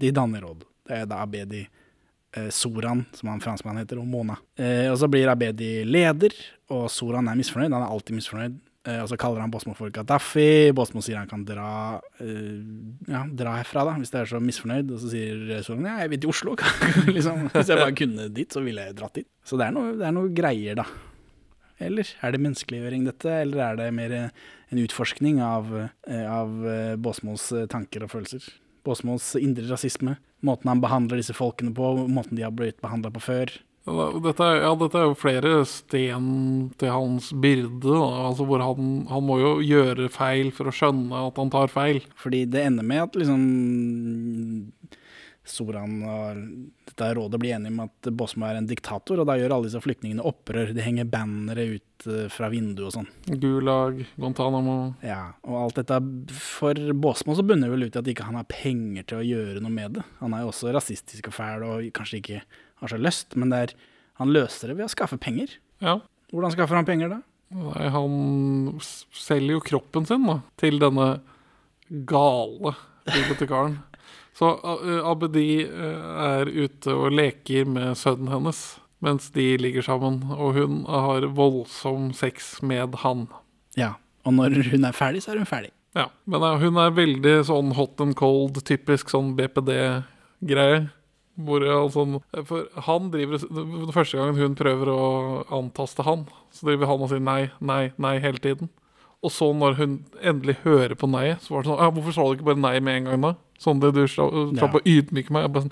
[0.00, 0.66] de danner råd.
[0.86, 4.36] Det er da Abedi eh, Soran, som han franskmann heter, og Mona.
[4.58, 6.36] Eh, og så blir Abedi leder,
[6.74, 7.72] og Soran er misfornøyd.
[7.72, 8.60] Han er alltid misfornøyd.
[8.84, 10.74] Eh, og så kaller han Bosmo for Gaddafi.
[10.76, 14.92] Bosmo sier han kan dra, ja, dra herfra, da, hvis det er så misfornøyd.
[14.94, 16.54] Og så sier Soran ja, jeg vil til Oslo.
[17.16, 19.30] liksom, hvis jeg bare kunne dit, så ville jeg dratt dit.
[19.46, 20.86] Så det er noe, det er noe greier, da.
[21.84, 25.70] Eller er det menneskeliggjøring, dette, eller er det mer en utforskning av,
[26.08, 28.48] eh, av eh, Båsmos eh, tanker og følelser?
[28.84, 33.22] Båsmos indre rasisme, måten han behandler disse folkene på, måten de har blitt behandla på
[33.24, 33.54] før.
[33.84, 36.28] Dette ja, dette er jo flere sten
[36.80, 37.92] til hans byrde.
[37.92, 42.00] Altså hvor han, han må jo gjøre feil for å skjønne at han tar feil.
[42.16, 43.42] Fordi det ender med at liksom
[45.44, 46.38] Soran og
[46.88, 49.82] dette rådet blir enige om at Bosma er en diktator, og da gjør alle disse
[49.84, 50.72] flyktningene opprør.
[50.72, 53.10] De henger bannere ut eh, fra vinduet og sånn.
[53.42, 56.00] Gulag, Guantánamo Ja, og alt dette
[56.38, 59.60] For Båsmo så bunner vel ut i at ikke han har penger til å gjøre
[59.64, 60.06] noe med det.
[60.22, 62.40] Han er jo også rasistisk og fæl og kanskje ikke
[62.80, 63.76] har så lyst, men er,
[64.20, 65.58] han løser det ved å skaffe penger.
[65.84, 65.98] Ja.
[66.32, 67.20] Hvordan skaffer han penger da?
[67.54, 71.18] Nei, han selger jo kroppen sin da, til denne
[72.08, 72.72] gale
[73.04, 73.76] bibliotekaren.
[74.34, 78.64] Så uh, Abedi eh, er ute og leker med sønnen hennes
[79.04, 83.26] mens de ligger sammen, og hun har voldsom sex med han.
[83.76, 83.90] Ja,
[84.24, 85.74] og når hun er ferdig, så er hun ferdig.
[85.94, 90.86] Ja, men eh, hun er veldig sånn hot and cold, typisk sånn BPD-greie.
[91.44, 93.42] Hvor sånn, for han driver
[93.92, 95.06] første gangen hun prøver å
[95.52, 98.70] antaste han, så driver han og sier nei, nei, nei hele tiden.
[99.24, 102.26] Og så når hun endelig hører på nei, så var det sånn ja, 'Hvorfor sa
[102.28, 104.68] du ikke bare nei med en gang, da?' Sånn det du slapp Ja.
[104.68, 105.50] å ydmyke meg.
[105.54, 105.70] Sånn,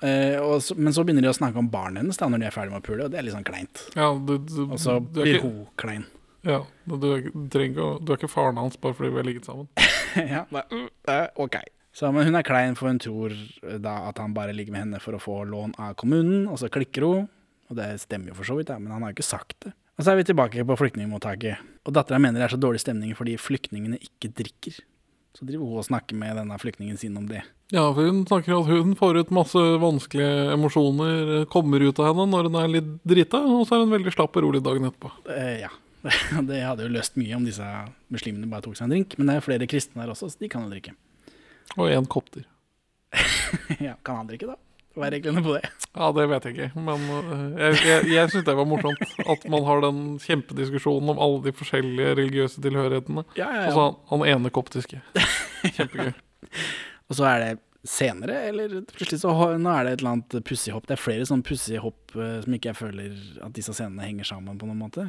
[0.00, 2.54] Eh, så, men så begynner de å snakke om barnet hennes da, når de er
[2.54, 3.80] ferdig med å pule, og det er litt sånn kleint.
[3.96, 6.04] ja, du, du, Og så blir hun klein.
[6.46, 9.48] ja, du, du, er trenger du er ikke faren hans bare fordi vi har ligget
[9.48, 9.66] sammen.
[10.36, 11.58] ja, da, uh, ok.
[11.90, 14.84] Så, men hun er klein, for hun tror eh, da at han bare ligger med
[14.84, 17.26] henne for å få lån av kommunen, og så klikker hun.
[17.68, 19.72] Og det stemmer jo for så vidt, men han har jo ikke sagt det.
[19.98, 21.58] Og så er vi tilbake på flyktningmottaket.
[21.90, 24.78] Og dattera mener det er så dårlig stemning fordi flyktningene ikke drikker.
[25.36, 27.42] Så driver hun og snakker med denne flyktningen sin om det.
[27.74, 32.08] Ja, for hun snakker at hun får ut masse vanskelige emosjoner, eh, kommer ut av
[32.10, 34.88] henne når hun er litt drita, og så er hun veldig slapp og rolig dagen
[34.88, 35.12] etterpå.
[35.34, 35.72] Eh, ja.
[36.48, 37.66] Det hadde jo løst mye om disse
[38.14, 40.50] muslimene bare tok seg en drink, men det er flere kristne der også, så de
[40.52, 40.94] kan jo drikke.
[41.76, 42.46] Og én kopter.
[43.86, 44.56] ja, kan han drikke, da?
[44.98, 45.68] Hva er reglene på det?
[45.92, 49.14] Ja, det vet jeg ikke, men eh, jeg, jeg, jeg syns det var morsomt.
[49.22, 53.24] At man har den kjempediskusjonen om alle de forskjellige religiøse tilhørighetene.
[53.38, 55.00] Ja, ja, Og så han, han ene koptiske.
[55.78, 56.12] Kjempegøy.
[57.08, 57.54] Og så er det
[57.88, 60.88] senere, eller plutselig så nå er det et eller annet pussig hopp.
[60.88, 63.14] Det er flere sånne pussige hopp eh, som ikke jeg føler
[63.46, 65.06] at disse scenene henger sammen på noen måte.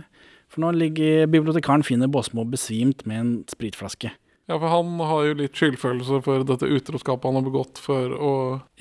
[0.50, 4.14] For nå ligger bibliotekaren finner Båsmo besvimt med en spritflaske.
[4.50, 8.32] Ja, for han har jo litt skyldfølelse for dette utroskapet han har begått for å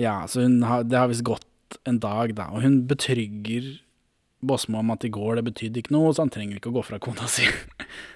[0.01, 1.45] Ja, så har, det har visst gått
[1.85, 3.77] en dag, da, og hun betrygger
[4.41, 6.85] Båsmo om at i går det betydde ikke noe, så han trenger ikke å gå
[6.87, 7.45] fra kona si.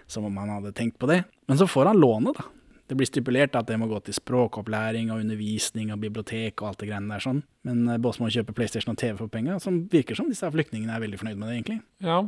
[0.07, 1.25] Som om han hadde tenkt på det.
[1.51, 2.47] Men så får han lånet, da.
[2.91, 6.83] Det blir stipulert at det må gå til språkopplæring og undervisning og bibliotek og alt
[6.83, 7.43] det greiene der sånn.
[7.67, 11.05] Men eh, Båsmo kjøper PlayStation og TV for penga, som virker som disse flyktningene er
[11.05, 11.79] veldig fornøyd med det, egentlig.
[12.05, 12.19] Ja.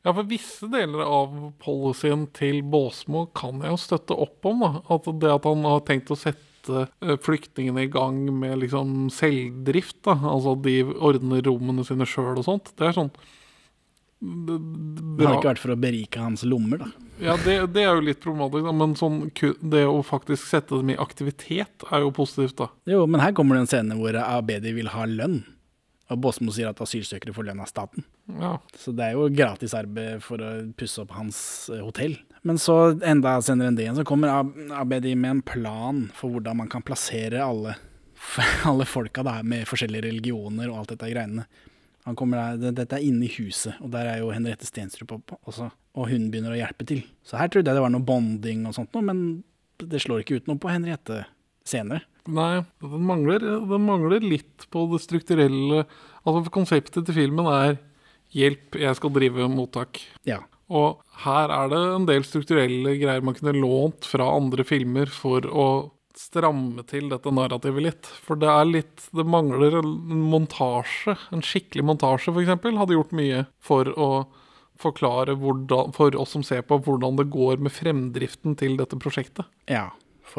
[0.00, 4.62] Ja, for visse deler av policyen til Båsmo kan jeg jo støtte opp om.
[4.64, 4.70] da.
[4.96, 9.98] At det at han har tenkt å sette eh, flyktningene i gang med liksom selvdrift,
[10.08, 10.16] da.
[10.16, 13.12] altså at de ordner rommene sine sjøl og sånt, det er sånn
[14.20, 16.90] det, det, Det hadde ikke vært for å berike hans lommer, da.
[17.20, 19.22] Ja, det, det er jo litt problematisk, da, men sånn,
[19.72, 22.68] det å faktisk sette dem i aktivitet er jo positivt, da.
[22.88, 25.42] Jo, men her kommer det en scene hvor Abedi vil ha lønn.
[26.10, 28.02] Og Båsmo sier at asylsøkere får lønn av staten.
[28.40, 28.56] Ja.
[28.74, 31.38] Så det er jo gratisarbeid for å pusse opp hans
[31.70, 32.16] eh, hotell.
[32.42, 36.34] Men så, enda senere enn det igjen, så kommer Ab- Abedi med en plan for
[36.34, 37.76] hvordan man kan plassere alle,
[38.70, 41.46] alle folka da, med forskjellige religioner og alt dette greiene.
[42.08, 45.34] Han kommer der, Dette er inne i huset, og der er jo Henriette Stenstrup opp
[45.44, 45.68] også.
[46.00, 47.04] Og hun begynner å hjelpe til.
[47.22, 49.20] Så her trodde jeg det var noe bonding og sånt noe, men
[49.80, 51.22] det slår ikke ut noe på Henriette
[51.68, 52.02] senere.
[52.28, 55.84] Nei, den mangler, den mangler litt på det strukturelle
[56.20, 57.78] Altså, konseptet til filmen er
[58.36, 60.02] 'hjelp, jeg skal drive mottak'.
[60.28, 60.42] Ja.
[60.68, 65.40] Og her er det en del strukturelle greier man kunne lånt fra andre filmer for
[65.48, 65.66] å
[66.14, 68.10] stramme til dette narrativet litt.
[68.26, 71.16] For det er litt Det mangler en montasje.
[71.32, 74.10] En skikkelig montasje, f.eks., hadde gjort mye for å
[74.80, 79.48] forklare hvordan, for oss som ser på, hvordan det går med fremdriften til dette prosjektet.
[79.68, 79.90] Ja,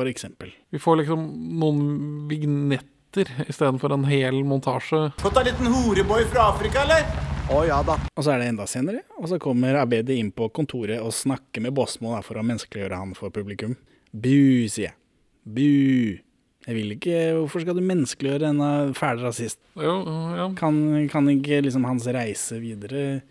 [0.10, 0.54] eksempel.
[0.71, 1.25] Vi får liksom
[1.60, 1.84] noen
[2.30, 5.10] vignetter istedenfor en hel montasje.
[5.21, 7.04] Fått deg liten horeboy fra Afrika, eller?
[7.51, 7.97] Å ja da.
[8.15, 11.63] Og så er det enda senere, og så kommer Abedi inn på kontoret og snakker
[11.65, 13.75] med Båsmål for å menneskeliggjøre han for publikum.
[14.12, 14.97] Bu, sier jeg.
[15.43, 16.21] Bu.
[16.62, 19.58] Jeg vil ikke Hvorfor skal du menneskeliggjøre denne fæle rasist?
[19.73, 19.95] Jo,
[20.38, 20.45] ja.
[20.60, 20.77] Kan,
[21.12, 23.21] kan ikke liksom hans reise videre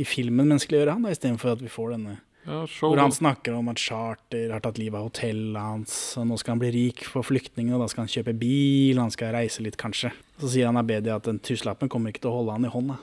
[0.00, 2.62] i filmen menneskeliggjøre han, da, istedenfor at vi får denne ja.
[2.64, 6.54] Hvor han snakker om at Charter har tatt livet av hotellet hans, og nå skal
[6.54, 9.76] han bli rik på flyktningene, og da skal han kjøpe bil, han skal reise litt,
[9.80, 10.12] kanskje.
[10.40, 12.96] Så sier han Abedi at den tusenlappen kommer ikke til å holde han i hånda,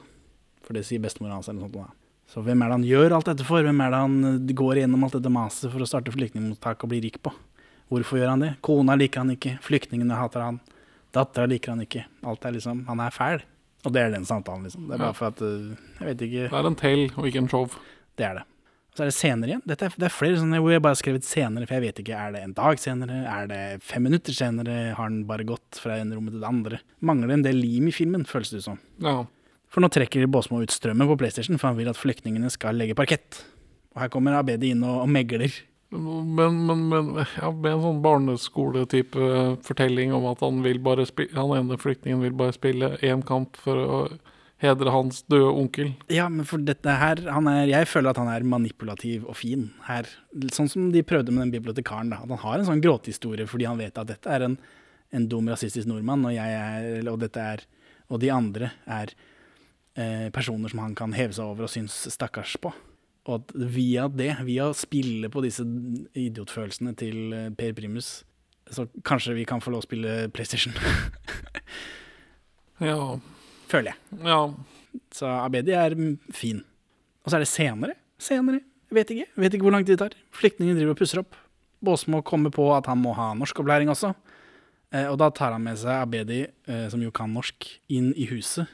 [0.66, 1.86] for det sier bestemora hans eller noe sånt.
[1.86, 2.08] Da.
[2.28, 3.64] Så hvem er det han gjør alt dette for?
[3.64, 6.92] Hvem er det han eh, går gjennom alt dette maset for å starte flyktningmottak og
[6.92, 7.32] bli rik på?
[7.88, 8.50] Hvorfor gjør han det?
[8.66, 10.58] Kona liker han ikke, flyktningene hater han,
[11.16, 12.04] dattera liker han ikke.
[12.28, 13.46] Alt er liksom Han er fæl.
[13.86, 14.90] Og det er den samtalen, liksom.
[14.90, 16.46] Det er bare for at eh, Jeg vet ikke.
[16.50, 17.70] Det er en tell og ikke en show.
[18.20, 18.46] Det er det.
[18.98, 19.62] Så er det senere igjen.
[19.70, 22.00] Dette er, det er flere sånne hvor jeg bare har skrevet senere, for jeg vet
[22.02, 22.18] ikke.
[22.18, 23.18] Er det en dag senere?
[23.30, 24.78] Er det fem minutter senere?
[24.98, 26.80] Har den bare gått fra en rommet til det andre?
[27.06, 28.80] Mangler en del lim i filmen, føles det som.
[29.06, 29.20] Ja.
[29.70, 32.98] For nå trekker Båsmo ut strømmen på PlayStation, for han vil at flyktningene skal legge
[32.98, 33.44] parkett.
[33.94, 35.54] Og her kommer Abedi inn og, og megler.
[35.94, 39.30] Men, men, men ja, med en sånn barneskoletype
[39.68, 43.56] fortelling om at han vil bare spille Han ene flyktningen vil bare spille én kamp
[43.62, 44.00] for å
[44.62, 45.92] hedre hans døde onkel.
[46.12, 49.70] Ja, men for dette her han er, Jeg føler at han er manipulativ og fin
[49.86, 50.10] her.
[50.54, 52.10] Sånn som de prøvde med den bibliotekaren.
[52.10, 52.24] da.
[52.24, 54.58] At han har en sånn gråtehistorie fordi han vet at dette er en,
[55.14, 57.66] en dum rasistisk nordmann, og, jeg er, og, dette er,
[58.10, 59.14] og de andre er
[59.96, 62.74] eh, personer som han kan heve seg over og synes stakkars på.
[63.28, 65.66] Og at via det, via å spille på disse
[66.16, 68.24] idiotfølelsene til eh, Per Primus,
[68.68, 70.74] så kanskje vi kan få lov å spille PlayStation.
[72.78, 73.18] Ja.
[73.70, 74.24] Føler jeg.
[74.26, 74.42] ja.
[75.14, 75.94] Så Abedi er
[76.34, 76.64] fin.
[77.24, 77.94] Og så er det senere.
[78.20, 78.64] Senere.
[78.90, 79.26] Jeg vet ikke.
[79.44, 80.16] Vet ikke hvor lang tid det tar.
[80.34, 81.36] Flyktningen driver og pusser opp.
[81.86, 84.14] Båsmo kommer på at han må ha norskopplæring også.
[84.96, 88.26] Eh, og da tar han med seg Abedi, eh, som jo kan norsk, inn i
[88.32, 88.66] huset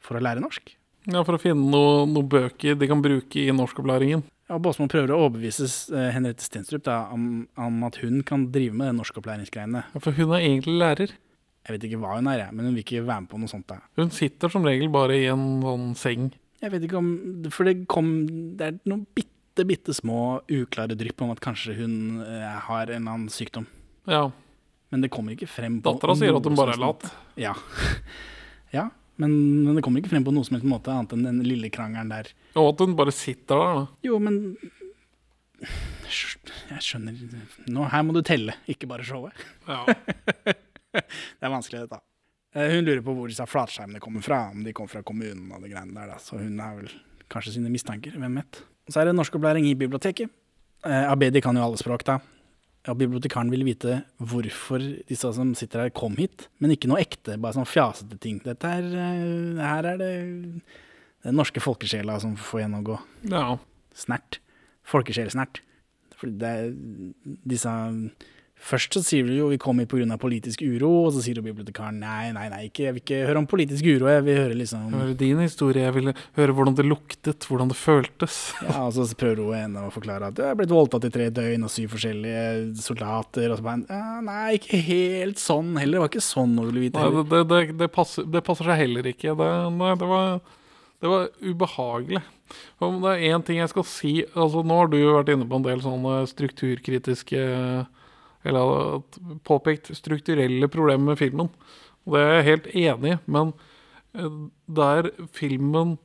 [0.00, 0.72] for å lære norsk.
[1.08, 4.22] ja, for å finne noen noe bøker de kan bruke i norskopplæringen.
[4.48, 8.46] Ja, og Båsmo prøver å overbevise eh, Henriette Stenstrup da, om, om at hun kan
[8.54, 9.84] drive med norskopplæringsgreiene.
[9.92, 11.16] Ja, for hun er egentlig lærer.
[11.68, 13.66] Jeg vet ikke hva hun er, men hun vil ikke være med på noe sånt.
[13.68, 13.82] da.
[14.00, 16.30] Hun sitter som regel bare i en sånn seng.
[16.58, 17.10] Jeg vet ikke om
[17.54, 18.08] For det kom
[18.58, 22.96] Det er noen bitte, bitte små uklare drypp om at kanskje hun eh, har en
[22.96, 23.68] eller annen sykdom.
[24.10, 24.24] Ja.
[24.88, 27.04] Men det kommer ikke frem på Dattera sier at hun bare er lat.
[27.38, 27.52] Ja.
[28.76, 29.32] ja men,
[29.66, 32.12] men det kommer ikke frem på noe som helst måte, annet enn den lille krangelen
[32.12, 32.30] der.
[32.54, 33.80] Og at hun bare sitter der.
[33.80, 33.86] da.
[34.06, 34.38] Jo, men
[35.58, 37.16] Jeg skjønner
[37.66, 39.32] Nå, Her må du telle, ikke bare showe.
[39.66, 39.82] Ja.
[40.94, 42.00] Det er vanskelig, dette.
[42.56, 45.62] Eh, Hun lurer på hvor disse flatskjermene kommer fra, om de kommer fra kommunen og
[45.64, 46.18] det greiene der, da.
[46.22, 46.90] Så hun har vel
[47.32, 48.62] kanskje sine mistanker, hvem vet.
[48.88, 50.30] Så er det norskopplæring i biblioteket.
[50.88, 52.18] Eh, Abedi kan jo alle språk, da.
[52.88, 57.34] Og bibliotekaren vil vite hvorfor disse som sitter her, kom hit, men ikke noe ekte,
[57.36, 58.38] bare sånn fjasete ting.
[58.46, 60.12] Dette er eh, Her er det
[61.26, 62.96] den norske folkesjela som får gjennomgå.
[63.28, 63.58] ja.
[63.98, 64.38] Snert.
[64.86, 65.58] Folkesjelsnert.
[66.16, 66.68] Fordi det er
[67.50, 67.72] disse
[68.58, 70.16] Først så sier du jo vi kom hit pga.
[70.18, 73.42] politisk uro, og så sier jo bibliotekaren nei, nei, nei, ikke, jeg vil ikke høre
[73.42, 75.84] om politisk uro, jeg vil høre liksom Jeg vil høre din historie.
[75.86, 78.38] Jeg ville høre hvordan det luktet, hvordan det føltes.
[78.66, 81.28] Ja, og så prøver hun ennå å forklare at du er blitt voldtatt i tre
[81.34, 82.44] døgn og syv forskjellige
[82.82, 86.86] soldater, og så bare Nei, ikke helt sånn heller, det var ikke sånn hun ville
[86.88, 89.36] vite Nei, det, det, det, passer, det passer seg heller ikke.
[89.38, 90.40] Det, nei, det, var,
[91.04, 92.24] det var ubehagelig.
[92.82, 95.44] Om det er én ting jeg skal si altså Nå har du jo vært inne
[95.48, 97.42] på en del sånne strukturkritiske
[98.46, 99.00] Eller
[99.46, 101.50] påpekt strukturelle problemer med filmen.
[102.06, 103.52] Og det er jeg helt enig i, men
[104.14, 104.38] eh,
[104.78, 105.96] der filmen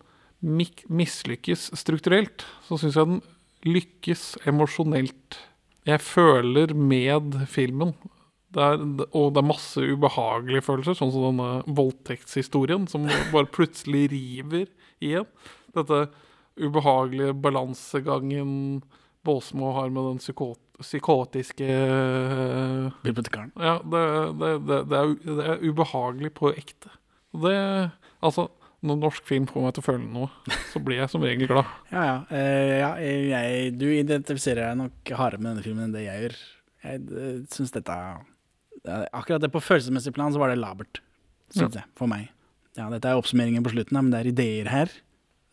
[0.43, 3.21] mislykkes strukturelt, så syns jeg den
[3.63, 5.37] lykkes emosjonelt.
[5.87, 7.93] Jeg føler med filmen.
[8.53, 8.83] Det er,
[9.15, 14.67] og det er masse ubehagelige følelser, sånn som denne voldtektshistorien, som bare plutselig river
[15.03, 15.29] igjen.
[15.73, 16.05] Dette
[16.59, 18.83] ubehagelige balansegangen
[19.23, 21.67] Båsmo har med den psyko psykotiske
[23.03, 23.51] Bibliotekaren.
[23.59, 24.03] Ja, det,
[24.39, 26.93] det, det, det, er, det er ubehagelig på ekte.
[27.33, 27.57] Det
[28.23, 28.47] Altså,
[28.83, 31.71] når norsk film får meg til å føle noe, så blir jeg som regel glad.
[31.95, 32.17] Ja, ja.
[32.31, 32.91] Uh, ja
[33.43, 36.37] jeg, du identifiserer deg nok hardere med denne filmen enn det jeg gjør.
[36.83, 37.97] Jeg uh, syns dette
[38.83, 40.99] Akkurat det på følelsesmessig plan så var det labert,
[41.55, 42.25] syns jeg, for meg.
[42.75, 44.91] Ja, dette er oppsummeringen på slutten, men det er ideer her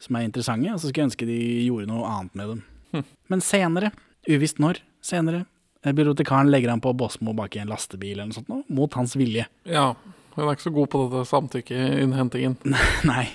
[0.03, 1.37] som er interessante, og så skulle jeg ønske de
[1.69, 3.05] gjorde noe annet med dem.
[3.31, 3.93] Men senere,
[4.27, 5.45] uvisst når, senere,
[5.83, 8.97] eh, bibliotekaren legger han på Bosmo bak i en lastebil eller noe sånt, nå, mot
[8.99, 9.47] hans vilje.
[9.69, 9.93] Ja,
[10.35, 12.59] hun er ikke så god på dette samtykkeinnhentingen.
[13.11, 13.27] Nei.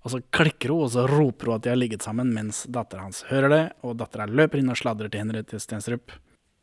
[0.00, 3.10] Og så klikker hun, og så roper hun at de har ligget sammen, mens datteren
[3.10, 6.14] hans hører det, og dattera løper inn og sladrer til Henriette Stensrup.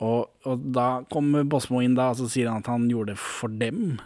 [0.02, 3.22] Og, og da kommer Bosmo inn da, og så sier han at han gjorde det
[3.22, 3.98] for dem.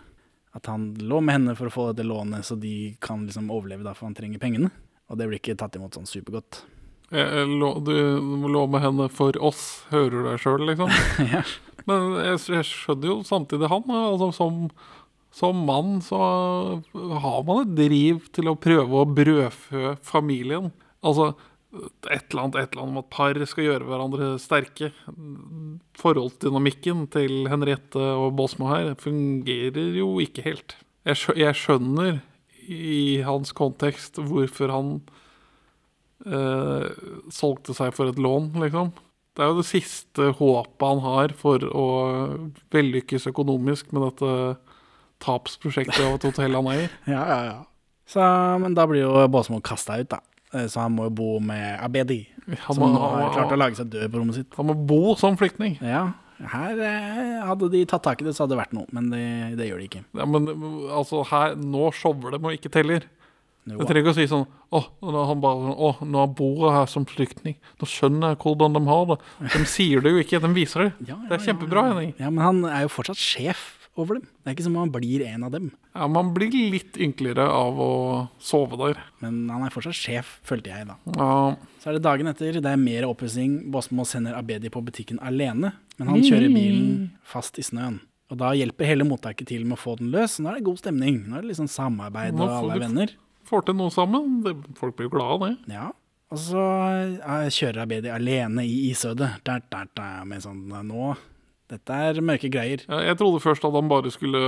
[0.57, 3.87] At han lå med henne for å få dette lånet, så de kan liksom overleve
[3.87, 4.73] da, for han trenger pengene.
[5.09, 6.63] Og det blir ikke tatt imot sånn supergodt.
[7.13, 7.93] Jeg, lå, du
[8.49, 10.93] lå med henne for oss, hører du deg sjøl, liksom?
[11.35, 11.43] ja.
[11.89, 13.85] Men jeg, jeg skjønner jo samtidig han.
[13.99, 14.61] Altså, som,
[15.35, 16.21] som mann så
[16.93, 20.71] har man et driv til å prøve å brødfø familien.
[21.03, 21.33] Altså
[21.73, 24.91] et eller annet, et eller annet om at par skal gjøre hverandre sterke.
[26.01, 30.77] Forholdsdynamikken til Henriette og Båsmo her fungerer jo ikke helt.
[31.09, 32.21] Jeg, jeg skjønner
[32.69, 34.95] i hans kontekst hvorfor han
[36.23, 38.93] solgte seg for et lån, liksom.
[39.33, 41.87] Det er jo det siste håpet han har for å
[42.75, 44.33] vellykkes økonomisk med dette
[45.25, 46.91] tapsprosjektet av et hotell han eier.
[47.15, 47.59] Ja, ja, ja.
[48.13, 48.21] Så,
[48.61, 50.19] men da blir jo Båsmo kasta ut, da.
[50.53, 52.27] Eh, Så han må jo bo med Abedi,
[52.67, 54.51] Han som må, nå har klart å lage seg død på rommet sitt.
[54.59, 55.79] han må bo som flyktning.
[55.81, 56.11] Ja,
[56.53, 59.23] her eh, hadde de tatt tak i det, så hadde det vært noe, men det,
[59.61, 60.05] det gjør de ikke.
[60.19, 60.51] Ja, men
[60.93, 63.07] altså, her, nå shower de og ikke teller.
[63.69, 64.79] Jeg trenger ikke å si sånn Å,
[65.29, 67.55] han bare Å, nå bor jeg her som flyktning.
[67.79, 69.19] Nå skjønner jeg hvordan de har det.
[69.53, 70.91] De sier det jo ikke, de viser det.
[71.07, 71.95] Ja, ja, Det er kjempebra, ja, ja.
[71.95, 72.13] Henning.
[72.19, 73.63] Ja, men han er jo fortsatt sjef
[74.01, 74.25] over dem.
[74.41, 75.71] Det er ikke som om han blir en av dem.
[75.95, 77.91] Ja, Man blir litt ynkeligere av å
[78.41, 79.03] sove der.
[79.21, 80.97] Men han er fortsatt sjef, følte jeg da.
[81.15, 83.71] Ja, Så er det dagen etter, det er mer oppussing.
[83.71, 88.01] Bosmo sender Abedi på butikken alene, men han kjører bilen fast i snøen.
[88.33, 90.39] Og da hjelper hele mottaket til med å få den løs.
[90.41, 91.19] Nå er det god stemning.
[91.29, 93.13] Nå er det liksom samarbeid, og alle er venner.
[93.49, 94.41] Får til noe sammen.
[94.45, 95.75] Det, folk blir jo glade av det.
[95.75, 95.91] Ja.
[96.33, 96.63] Og så
[97.21, 101.13] eh, kjører Abedi alene i isødet, der, der, der, med sånn eh, Nå,
[101.73, 102.85] dette er mørke greier.
[102.89, 104.43] Ja, Jeg trodde først at han bare skulle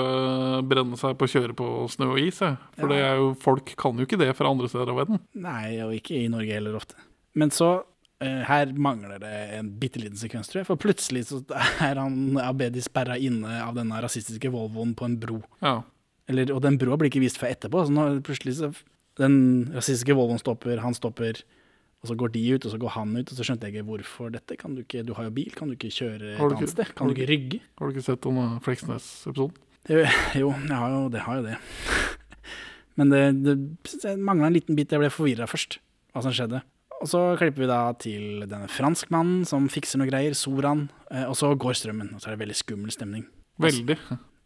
[0.68, 2.40] brenne seg på å kjøre på snø og is.
[2.78, 5.20] For det er jo, folk kan jo ikke det fra andre steder av verden.
[5.36, 6.96] Nei, og ikke i Norge heller ofte.
[7.36, 7.70] Men så
[8.24, 10.68] eh, her mangler det en bitte liten sekvens, tror jeg.
[10.72, 11.42] For plutselig så
[11.84, 15.40] er han Abedi sperra inne av denne rasistiske Volvoen på en bro.
[15.64, 15.82] Ja.
[16.28, 17.84] Eller, og den broa blir ikke vist før etterpå.
[17.86, 18.72] Så nå plutselig så
[19.20, 19.34] Den
[19.74, 21.42] rasistiske Volvoen stopper, han stopper,
[22.02, 23.86] og så går de ut, og så går han ut, og så skjønte jeg ikke
[23.86, 24.56] hvorfor dette.
[24.58, 26.90] Kan du ikke, du har jo bil, kan du ikke kjøre et annet sted?
[26.98, 27.60] Kan du ikke rygge?
[27.78, 29.54] Har du ikke sett denne Fleksnes-episoden?
[30.40, 31.20] Jo, jeg har jo det.
[31.28, 31.56] Har jo det.
[32.98, 33.54] Men det, det,
[34.02, 34.90] det mangla en liten bit.
[34.90, 35.78] Jeg ble forvirra først,
[36.14, 36.62] hva som skjedde.
[37.02, 40.86] Og så klipper vi da til denne franskmannen som fikser noe greier, Soran.
[41.10, 43.26] eh, Og så går strømmen, og så er det veldig skummel stemning.
[43.60, 43.98] Veldig.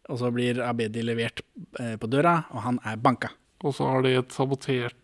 [0.09, 1.43] Og så blir Abedi levert
[1.79, 3.31] eh, på døra, og han er banka.
[3.61, 4.95] Og så har de et sabotert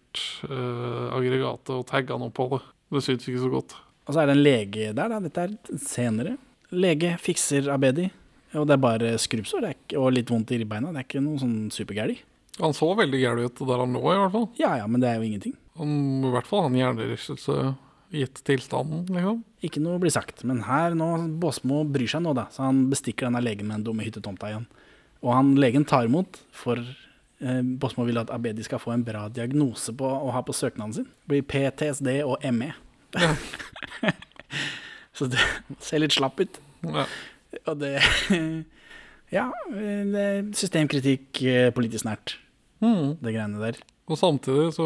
[0.48, 2.62] uh, aggregatet og tagga noe på det.
[2.96, 3.76] Det syns ikke så godt.
[4.06, 5.20] Og så er det en lege der, da.
[5.22, 6.38] Dette er senere.
[6.76, 8.08] Lege fikser Abedi,
[8.56, 9.68] og det er bare skrubbsår
[10.00, 10.94] og litt vondt i ribbeina.
[10.94, 12.18] Det er ikke noe sånn supergæli.
[12.62, 14.48] Han så veldig gæren ut der han lå, i hvert fall.
[14.62, 15.56] Ja ja, men det er jo ingenting.
[15.76, 15.92] Han,
[16.24, 17.58] I hvert fall han hjernerystelse
[18.16, 19.42] gitt tilstanden, liksom.
[19.66, 20.46] Ikke noe blir sagt.
[20.48, 21.10] Men her nå,
[21.42, 22.46] Båsmo bryr seg nå, da.
[22.54, 24.68] Så han bestikker denne legen med den dumme hyttetomta igjen.
[25.26, 29.26] Og han legen tar imot, for eh, Båsmo vil at Abedi skal få en bra
[29.34, 31.08] diagnose på å ha på søknaden sin.
[31.26, 32.72] Det blir PTSD og ME.
[35.16, 35.40] Så det
[35.84, 36.60] ser litt slapp ut.
[36.86, 37.06] Ja.
[37.72, 37.94] Og det
[39.34, 42.36] Ja, det systemkritikk eh, politisk nært,
[42.84, 43.16] Mm.
[43.24, 43.78] det greiene der.
[44.12, 44.86] Og samtidig så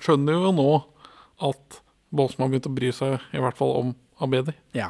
[0.00, 0.68] skjønner jo nå
[1.44, 1.80] at
[2.14, 3.90] Båsmo har begynt å bry seg i hvert fall om
[4.22, 4.54] Abedi.
[4.72, 4.88] Ja.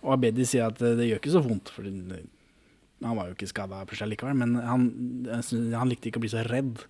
[0.00, 2.22] Og Abedi sier at det, det gjør ikke så vondt, for det,
[3.00, 4.88] han var jo ikke skada likevel, men han,
[5.72, 6.82] han likte ikke å bli så redd.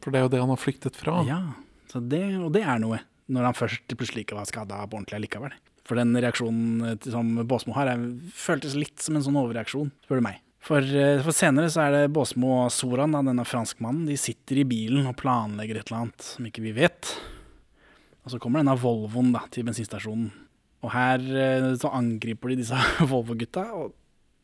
[0.00, 1.20] For det er jo det han har flyktet fra.
[1.28, 1.40] Ja,
[1.90, 3.00] så det, og det er noe,
[3.30, 5.56] når han først plutselig ikke var skada på ordentlig likevel.
[5.88, 8.04] For den reaksjonen som Båsmo har, er,
[8.36, 10.38] føltes litt som en sånn overreaksjon, spør du meg.
[10.60, 14.60] For, eh, for senere så er det Båsmo og Soran, da, denne franskmannen, de sitter
[14.60, 17.14] i bilen og planlegger et eller annet som ikke vi vet.
[18.22, 20.28] Og så kommer denne Volvoen da, til bensinstasjonen.
[20.84, 22.76] Og her eh, så angriper de disse
[23.10, 23.96] Volvo-gutta, og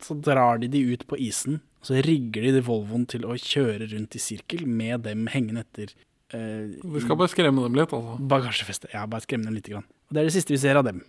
[0.03, 1.61] så drar de de ut på isen.
[1.81, 5.63] Og så rigger de de Volvoen til å kjøre rundt i sirkel med dem hengende
[5.63, 5.93] etter
[6.35, 8.17] eh, du skal bare skremme dem litt, altså.
[8.33, 8.91] bagasjefeste.
[8.95, 9.71] Ja, bare skremme dem litt.
[9.71, 9.87] Grann.
[10.09, 11.05] Og det er det siste vi ser av dem.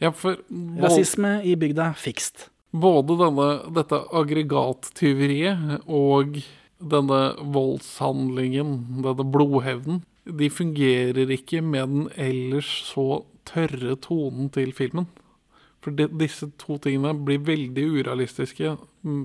[0.00, 0.38] Ja, for
[0.80, 2.48] Rasisme i bygda fikst.
[2.72, 6.38] både denne, dette aggregattyveriet og
[6.80, 7.20] denne
[7.52, 15.08] voldshandlingen, denne blodhevnen, de fungerer ikke med den ellers så tørre tonen til filmen.
[15.80, 18.74] For de, disse to tingene blir veldig urealistiske
[19.06, 19.24] mm,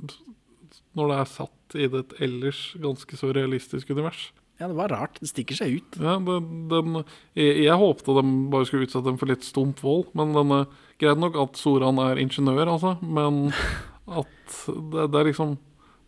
[0.96, 4.30] når det er satt i et ellers ganske så realistisk univers.
[4.56, 5.18] Ja, det var rart.
[5.20, 5.98] Det stikker seg ut.
[6.00, 7.02] Ja, den, den,
[7.36, 10.14] jeg, jeg håpte de bare skulle utsette dem for litt stump vold.
[10.16, 10.62] Men denne,
[11.02, 12.96] greit nok at Soran er ingeniør, altså.
[13.04, 13.50] Men
[14.22, 15.58] at det, det er liksom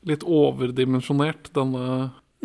[0.07, 1.83] litt overdimensjonert, denne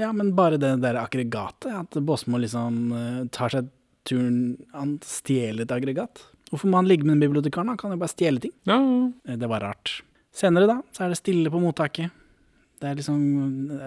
[0.01, 3.71] Ja, men bare det der aggregatet, at Båsmo liksom eh, tar seg
[4.09, 6.25] turen Han stjeler et aggregat.
[6.53, 7.71] Hvorfor må han ligge med den bibliotekaren?
[7.73, 8.53] Han kan jo bare stjele ting.
[8.69, 8.77] Ja.
[9.27, 10.03] Eh, Det var rart.
[10.33, 12.13] Senere, da, så er det stille på mottaket.
[12.83, 13.21] Det er liksom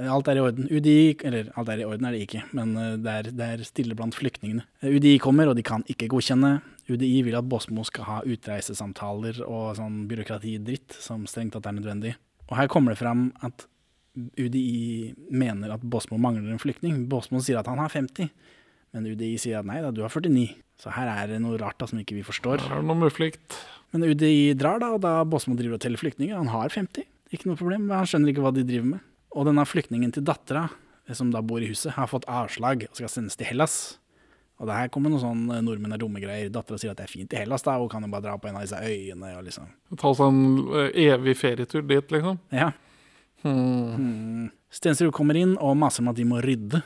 [0.08, 0.70] Alt er i orden.
[0.72, 3.64] UDI Eller alt er i orden er det ikke, men eh, det er, det er
[3.68, 4.64] stille blant flyktningene.
[4.82, 6.62] Eh, UDI kommer, og de kan ikke godkjenne.
[6.90, 12.14] UDI vil at Båsmo skal ha utreisesamtaler og sånn byråkratidritt som strengt tatt er nødvendig.
[12.50, 13.66] Og her kommer det fram at
[14.16, 17.08] UDI mener at Båsmo mangler en flyktning.
[17.12, 18.30] Båsmo sier at han har 50,
[18.96, 20.54] men UDI sier at nei da, du har 49.
[20.80, 22.64] Så her er det noe rart da som ikke vi forstår.
[22.64, 23.58] Her er det noe muflikt.
[23.92, 26.36] Men UDI drar da, og da Båsmo driver og teller flyktninger.
[26.36, 27.04] Han har 50,
[27.36, 29.04] ikke noe problem, men han skjønner ikke hva de driver med.
[29.36, 30.70] Og denne flyktningen til dattera,
[31.12, 33.98] som da bor i huset, har fått avslag og skal sendes til Hellas.
[34.56, 36.48] Og det her kommer noen sånn eh, nordmenn er dumme greier.
[36.54, 38.48] Dattera sier at det er fint i Hellas, da, og kan jo bare dra på
[38.48, 39.68] en av disse øyene og liksom
[40.00, 40.44] Ta seg en
[40.80, 42.40] eh, evig ferietur dit, liksom.
[42.56, 42.72] Ja.
[43.44, 43.96] Hmm.
[44.00, 44.46] Hmm.
[44.74, 46.82] Stensrud kommer inn og maser om at de må rydde.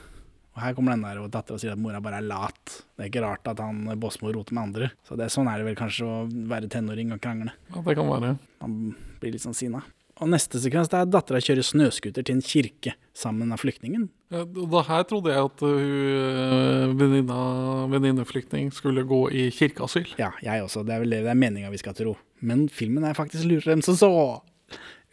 [0.58, 2.74] Og her kommer den der, og dattera sier at mora bare er lat.
[2.98, 4.90] Det er ikke rart at han Båsmo roter med andre.
[5.08, 6.18] Så det, sånn er det vel kanskje å
[6.50, 7.54] være tenåring og krangle.
[7.72, 8.34] Ja, det kan være.
[8.64, 8.76] Han
[9.22, 9.86] blir litt sånn sinna.
[10.20, 14.10] Og neste sekvens er at dattera kjører snøscooter til en kirke sammen med flyktningen.
[14.34, 20.12] Ja, da her trodde jeg at uh, hun venninneflyktning skulle gå i kirkeasyl.
[20.20, 20.84] Ja, jeg også.
[20.84, 22.18] Det er vel det det er meninga vi skal tro.
[22.44, 24.12] Men filmen er faktisk lurere enn som så.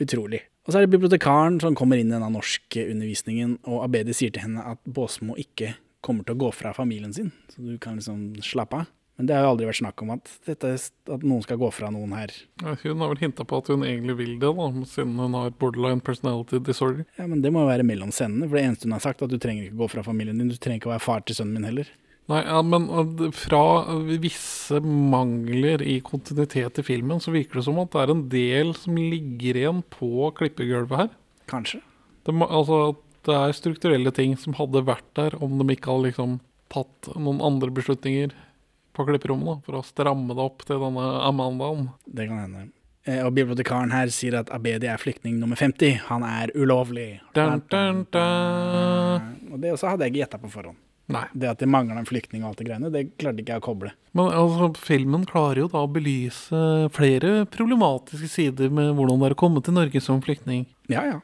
[0.03, 0.43] Utrolig.
[0.67, 4.43] Og så er det bibliotekaren som kommer inn i denne norskundervisningen, og Abedi sier til
[4.43, 8.33] henne at Båsmo ikke kommer til å gå fra familien sin, så du kan liksom
[8.43, 8.93] slappe av.
[9.17, 11.89] Men det har jo aldri vært snakk om at, dette, at noen skal gå fra
[11.93, 12.35] noen her.
[12.61, 15.55] Ja, Hun har vel hinta på at hun egentlig vil det, da, siden hun har
[15.57, 17.07] borderline personality disorder.
[17.17, 19.31] Ja, Men det må jo være mellom scenene, for det eneste hun har sagt, er
[19.31, 21.39] at du trenger ikke gå fra familien din, du trenger ikke å være far til
[21.39, 21.89] sønnen min heller.
[22.27, 22.89] Nei, ja, men
[23.39, 23.61] fra
[24.19, 28.73] visse mangler i kontinuitet i filmen, så virker det som at det er en del
[28.75, 31.13] som ligger igjen på klippegulvet her.
[31.47, 31.79] Kanskje.
[32.27, 32.97] Det, altså,
[33.29, 36.41] det er strukturelle ting som hadde vært der om de ikke hadde liksom
[36.75, 38.35] tatt noen andre beslutninger
[38.97, 41.93] på klipperommet for å stramme det opp til denne Amandaen.
[42.11, 42.65] Det kan hende.
[43.07, 46.01] Eh, Og bibliotekaren her sier at Abedi er flyktning nummer 50.
[46.09, 47.21] Han er ulovlig.
[47.39, 49.31] Dun, dun, dun.
[49.53, 50.81] Og det også hadde jeg gjetta på forhånd.
[51.13, 51.23] Nei.
[51.39, 53.67] Det at det mangler en flyktning og alt det greiene, det klarte ikke jeg å
[53.69, 53.93] koble.
[54.17, 56.63] Men altså, filmen klarer jo da å belyse
[56.97, 60.67] flere problematiske sider med hvordan det er å komme til Norge som flyktning.
[60.91, 61.21] Ja, ja.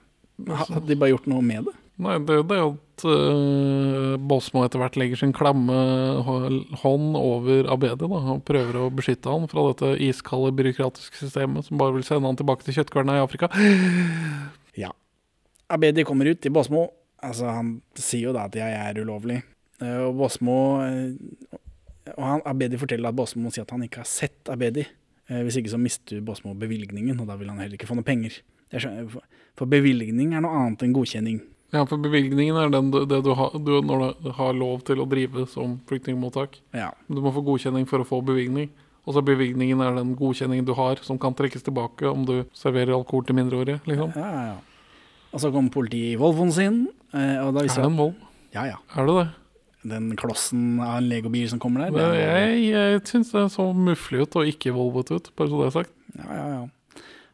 [0.63, 1.75] Hadde de bare gjort noe med det?
[2.03, 5.77] Nei, det er jo det at uh, Båsmo etter hvert legger sin klamme
[6.25, 11.79] hånd over Abedi da, og prøver å beskytte han fra dette iskalde byråkratiske systemet som
[11.79, 13.53] bare vil sende han tilbake til kjøttkverna i Afrika.
[14.79, 14.89] Ja.
[15.73, 16.89] Abedi kommer ut til Båsmo.
[17.23, 19.43] Altså, han sier jo da at jeg er ulovlig.
[19.83, 20.57] Eh, Og Båsmo
[20.87, 21.13] eh,
[22.17, 24.85] Og han, Abedi forteller at Båsmo sier at han ikke har sett Abedi.
[25.29, 28.07] Eh, Hvis ikke så mister Båsmo bevilgningen, og da vil han heller ikke få noe
[28.07, 28.41] penger.
[28.73, 29.09] Skjønner,
[29.57, 31.43] for- bevilgning er noe annet enn godkjenning.
[31.73, 35.47] Ja, for bevilgningen er den det du har du, du har lov til å drive
[35.49, 36.59] som flyktningmottak.
[36.77, 36.91] Ja.
[37.09, 38.71] Du må få godkjenning for å få bevilgning.
[39.07, 42.93] Og så bevilgningen er den godkjenningen du har, som kan trekkes tilbake om du serverer
[42.95, 43.81] alkohol til mindreårige.
[43.87, 44.13] liksom.
[44.17, 44.59] Ja, ja, ja.
[45.33, 48.15] Og så kom politiet i Volvoen sin, og da Er det en vold?
[48.55, 48.77] Ja, ja.
[48.97, 49.29] Er det det?
[49.85, 51.91] Den klossen av en legobil som kommer der.
[51.91, 55.59] det er- jeg jeg syns det så mufflig ut og ikke volvete ut, bare så
[55.63, 55.91] det er sagt.
[56.17, 56.69] Ja, ja, ja.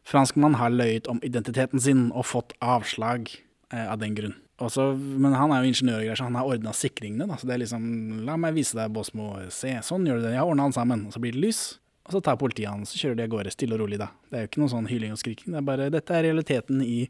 [0.03, 3.29] Franskmann har løyet om identiteten sin og fått avslag
[3.71, 4.33] eh, av den grunn.
[4.59, 7.27] Også, men han er jo ingeniør og greier, så han har ordna sikringene.
[7.29, 7.35] Da.
[7.37, 9.29] Så det er liksom La meg vise deg, Båsmo.
[9.53, 10.33] Se, sånn gjør du det.
[10.33, 11.05] Jeg har ordna han sammen.
[11.07, 11.77] Og så blir det lys.
[12.09, 14.09] Og så tar politiet han, så kjører de av gårde stille og rolig, da.
[14.31, 15.53] Det er jo ikke noe sånn hyling og skriking.
[15.53, 17.07] Det er bare Dette er realiteten i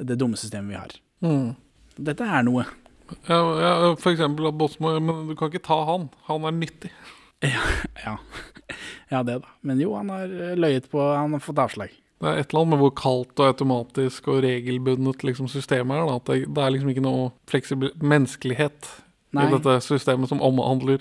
[0.00, 0.96] det dumme systemet vi har.
[1.22, 1.54] Mm.
[2.00, 2.64] Dette er noe.
[3.28, 6.08] Ja, ja, for eksempel at Båtsmo Men du kan ikke ta han.
[6.28, 6.92] Han er nyttig.
[7.40, 8.16] Ja.
[9.08, 9.52] ja, det, da.
[9.66, 11.94] Men jo, han har eh, løyet på Han har fått avslag.
[12.20, 16.18] Det er et eller annet med hvor kaldt og automatisk og regelbundet liksom systemet er.
[16.28, 18.90] Det, det er liksom ikke noe fleksibel menneskelighet
[19.32, 19.46] Nei.
[19.46, 21.00] i dette systemet som omhandler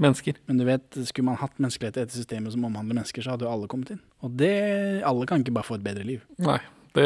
[0.00, 0.38] mennesker.
[0.48, 3.44] Men du vet, skulle man hatt menneskelighet i dette systemet som omhandler mennesker, så hadde
[3.44, 4.00] jo alle kommet inn.
[4.24, 4.54] Og det
[5.04, 6.24] Alle kan ikke bare få et bedre liv.
[6.40, 6.58] Nei.
[6.94, 7.04] Det,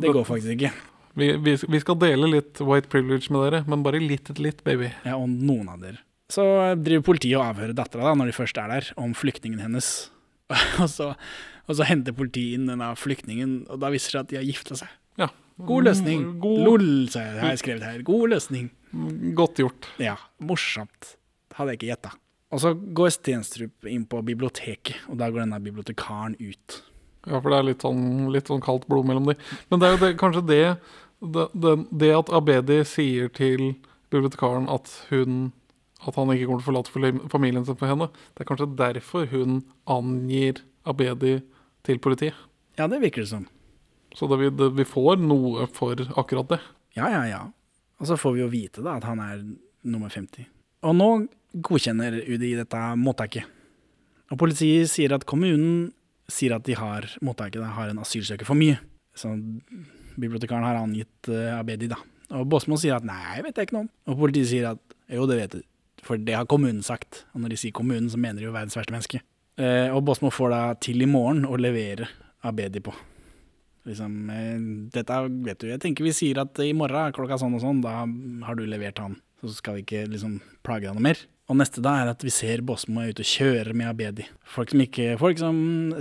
[0.00, 0.70] Det går faktisk ikke.
[1.18, 4.92] Vi, vi, vi skal dele litt white privilege med dere, men bare litt litt, baby.
[5.06, 6.02] Ja, og noen av dere.
[6.30, 6.44] Så
[6.78, 10.10] driver politiet og avhører dattera når de først er der, om flyktningen hennes.
[10.82, 11.12] og, så,
[11.66, 14.46] og så henter politiet inn denne flyktningen, og da viser det seg at de har
[14.46, 14.96] gifta seg.
[15.20, 15.30] Ja.
[15.66, 16.22] God løsning.
[16.40, 18.04] God, LOL, sa jeg, har jeg skrevet her.
[18.06, 18.70] God løsning.
[19.36, 19.90] Godt gjort.
[20.00, 21.14] Ja, morsomt.
[21.58, 22.14] Hadde jeg ikke gjetta.
[22.50, 26.80] Og så går Stenstrup inn på biblioteket, og da går denne bibliotekaren ut.
[27.28, 28.02] Ja, for det er litt sånn,
[28.32, 29.36] litt sånn kaldt blod mellom de.
[29.68, 30.64] Men det er jo det, kanskje det
[31.20, 33.74] det, det, at Abedi sier til
[34.12, 35.50] bibliotekaren at hun
[36.00, 39.26] At han ikke kommer til å forlate familien sin for henne, det er kanskje derfor
[39.28, 41.42] hun angir Abedi
[41.84, 42.32] til politiet.
[42.80, 43.44] Ja, det virker det som.
[44.16, 46.60] Så det, vi, det, vi får noe for akkurat det.
[46.96, 47.42] Ja, ja, ja.
[48.00, 49.44] Og så får vi jo vite da at han er
[49.84, 50.48] nummer 50.
[50.88, 51.10] Og nå
[51.68, 53.44] godkjenner UDI dette mottaket.
[54.32, 55.90] Og politiet sier at kommunen
[56.32, 58.78] sier at de har mottaket har en asylsøker for mye.
[59.16, 59.32] Så
[60.20, 61.98] bibliotekaren har angitt uh, Abedi, da.
[62.38, 63.92] Og Båsmo sier at nei, vet jeg ikke noe om.
[64.12, 65.62] Og politiet sier at jo, det vet du.
[66.06, 67.24] For det har kommunen sagt.
[67.34, 69.22] Og når de sier kommunen, så mener de jo verdens verste menneske.
[69.60, 72.08] Uh, og Båsmo får da til i morgen å levere
[72.46, 72.94] Abedi på.
[73.88, 74.62] Liksom, uh,
[74.94, 75.18] dette
[75.48, 78.04] vet du, jeg tenker vi sier at i morgen klokka sånn og sånn, da
[78.46, 79.18] har du levert han.
[79.40, 81.20] Så skal vi ikke liksom plage deg noe mer.
[81.50, 84.26] Og neste da er at vi ser Båsmo ute og kjører med Abedi.
[84.46, 85.56] Folk som, ikke, folk som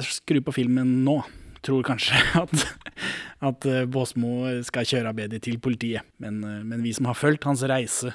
[0.05, 1.17] skrur på filmen nå,
[1.65, 2.65] tror kanskje at,
[3.49, 6.05] at eh, Båsmo skal kjøre Abedi til politiet.
[6.21, 8.13] Men, eh, men vi som har fulgt hans reise,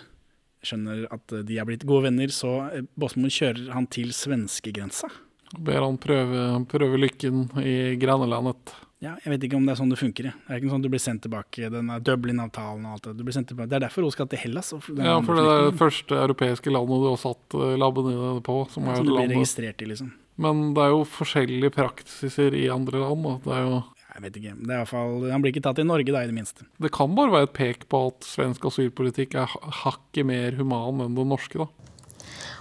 [0.65, 2.55] skjønner at eh, de er blitt gode venner, så
[2.95, 5.11] Båsmo kjører han til svenskegrensa.
[5.59, 8.77] Ber han prøve, prøve lykken i Granelandet.
[9.05, 10.31] Ja, jeg vet ikke om det er sånn det funker.
[10.33, 13.17] Det er ikke sånn at du blir sendt tilbake, den er Dublin-avtalen og alt det.
[13.19, 13.69] Du blir sendt tilbake.
[13.69, 14.73] Det er derfor hun skal til Hellas.
[14.73, 18.15] og Ja, for det er det første europeiske landet du har satt eh, labben i
[18.17, 18.57] det på.
[18.73, 20.13] Som er Som et du blir registrert i, liksom.
[20.41, 23.23] Men det er jo forskjellige praksiser i andre land.
[23.29, 23.35] Da.
[23.45, 23.83] Det, er jo,
[24.15, 24.55] Jeg vet ikke.
[24.65, 26.65] Det er i hvert fall, Han blir ikke tatt i Norge, da, i det minste.
[26.81, 31.01] det kan bare være et pek på at svensk asylpolitikk er ha- hakket mer human
[31.05, 31.59] enn den norske.
[31.59, 31.67] da.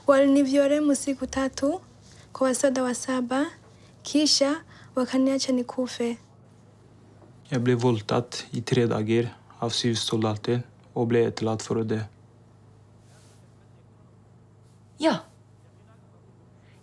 [0.08, 1.80] Walinivyore siku tatu
[2.34, 3.46] kwa wasoda wa saba,
[4.04, 4.56] kisha
[4.96, 6.18] wakaniacha nikufe.
[7.54, 9.28] Jeg ble voldtatt i tre dager
[9.62, 10.64] av syv soldater
[10.98, 12.00] og ble etterlatt for å dø.
[15.02, 15.20] Ja.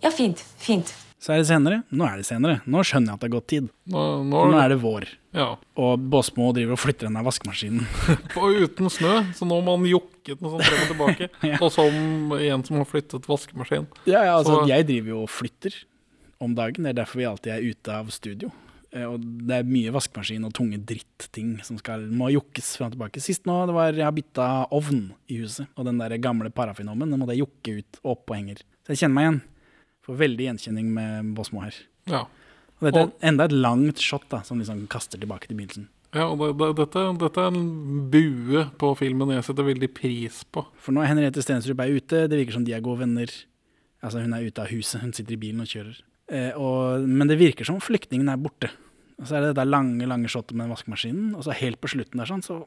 [0.01, 0.39] Ja, fint.
[0.63, 0.93] Fint.
[1.21, 1.83] Så er det senere.
[1.93, 2.61] Nå er det senere.
[2.71, 3.67] Nå skjønner jeg at det har gått tid.
[3.93, 5.09] Nå, nå, nå er det vår.
[5.37, 5.49] Ja,
[5.79, 7.85] Og Båsmo driver og flytter den der vaskemaskinen.
[8.41, 11.29] Og uten snø, så nå må han jokke den sånn frem og tilbake.
[11.51, 11.59] Ja.
[11.61, 13.85] Og som en som har flyttet vaskemaskin.
[14.09, 15.77] Ja, ja, altså, Så- jeg driver jo og flytter
[16.41, 16.87] om dagen.
[16.89, 18.51] Det er derfor vi alltid er ute av studio.
[18.93, 22.97] Eh, Og det er mye vaskemaskin og tunge dritting som skal, må jokkes frem og
[22.97, 23.23] tilbake.
[23.23, 27.11] Sist nå, det var jeg har bytta ovn i huset, og den der gamle parafinovnen
[27.13, 28.65] den måtte jeg jokke ut og opp på henger.
[28.83, 29.41] Så jeg kjenner meg igjen.
[30.07, 31.77] Får veldig gjenkjenning med Båsmo her.
[32.11, 32.25] Ja.
[32.81, 35.87] Og dette er enda et langt shot da, som liksom kaster tilbake til begynnelsen.
[36.17, 40.41] Ja, og det, det, dette, dette er en bue på filmen jeg setter veldig pris
[40.51, 40.65] på.
[40.81, 43.31] For nå er Henriette Stensrup er ute, det virker som de er gode venner.
[44.03, 46.01] Altså Hun er ute av huset, hun sitter i bilen og kjører.
[46.31, 48.71] Eh, og, men det virker som flyktningen er borte.
[49.21, 51.91] Og så er det det der lange lange shotet med vaskemaskinen, og så helt på
[51.93, 52.63] slutten der sånn, så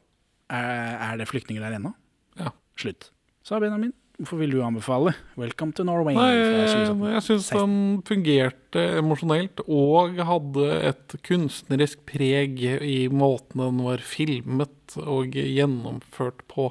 [0.52, 1.94] er, er det flyktninger der ennå.
[2.38, 2.52] Ja.
[2.78, 3.08] Slutt.
[3.44, 6.14] Så Benjamin, hvorfor vil du anbefale 'Welcome to Norway'?
[6.14, 7.12] Nei, jeg, 2017?
[7.14, 7.74] jeg syns den
[8.06, 16.70] fungerte emosjonelt og hadde et kunstnerisk preg i måten den var filmet og gjennomført på.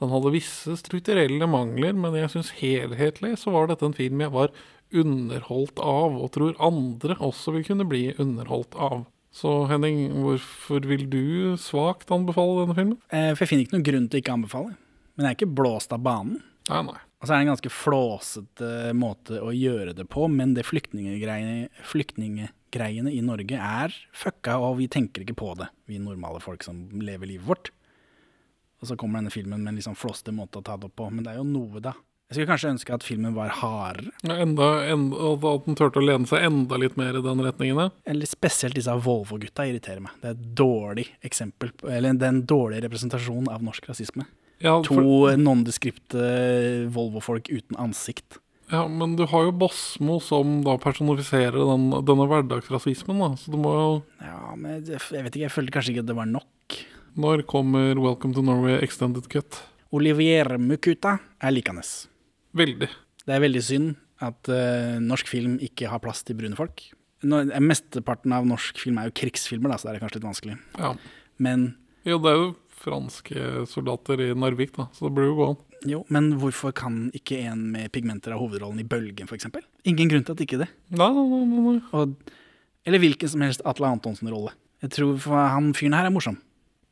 [0.00, 4.34] Den hadde visse strukturelle mangler, men jeg syns helhetlig så var dette en film jeg
[4.34, 4.50] var
[4.92, 9.04] underholdt av, og tror andre også vil kunne bli underholdt av.
[9.30, 12.96] Så Henning, hvorfor vil du svakt anbefale denne filmen?
[13.14, 14.72] Eh, for jeg finner ikke noen grunn til å ikke anbefale.
[15.14, 16.40] Men jeg er ikke blåst av banen.
[16.70, 16.98] Nei, nei.
[17.20, 21.68] Og så er det en ganske flåsete måte å gjøre det på, men det flyktningegreiene,
[21.84, 26.86] flyktningegreiene i Norge er fucka, og vi tenker ikke på det, vi normale folk som
[27.04, 27.70] lever livet vårt.
[28.80, 30.96] Og så kommer denne filmen med en litt sånn flåsete måte å ta det opp
[30.96, 31.92] på, men det er jo noe, da.
[32.30, 36.04] Jeg skulle kanskje ønske at filmen var hardere, Ja, Enda, enda, at den turte å
[36.06, 37.76] lene seg enda litt mer i den retningen.
[37.80, 37.90] ja.
[38.06, 40.12] eller spesielt disse Volvo-gutta irriterer meg.
[40.22, 44.26] Det er et dårlig eksempel, eller det er en dårlig representasjon av norsk rasisme.
[44.62, 48.38] Ja, To for, nondeskripte Volvo-folk uten ansikt.
[48.70, 53.32] ja, men du har jo Bosmo som da personifiserer den, denne hverdagsrasismen, da.
[53.36, 56.06] Så du må jo Ja, men jeg jeg vet ikke, jeg følte kanskje ikke at
[56.12, 56.78] det var nok.
[57.16, 59.62] Når kommer Welcome to Norway Extended Cut?
[59.90, 61.82] Olivier Mukuta er likende.
[62.56, 62.88] Veldig.
[63.26, 63.92] Det er veldig synd
[64.24, 66.82] at uh, norsk film ikke har plass til brune folk.
[67.24, 70.56] Nå, mesteparten av norsk film er jo krigsfilmer, da, så det er kanskje litt vanskelig.
[70.80, 70.94] Ja.
[71.40, 71.66] Men,
[72.08, 75.58] Jo, det er jo franske soldater i Narvik, da, så det burde jo gå an.
[75.92, 79.50] jo, men hvorfor kan ikke en med pigmenter ha hovedrollen i Bølgen, f.eks.?
[79.84, 80.70] Ingen grunn til at ikke det.
[80.96, 81.76] Nei, nei, nei, nei.
[81.96, 82.16] Og,
[82.88, 84.54] eller hvilken som helst Atle Antonsen-rolle.
[84.80, 85.20] Jeg tror
[85.52, 86.38] Han fyren her er morsom.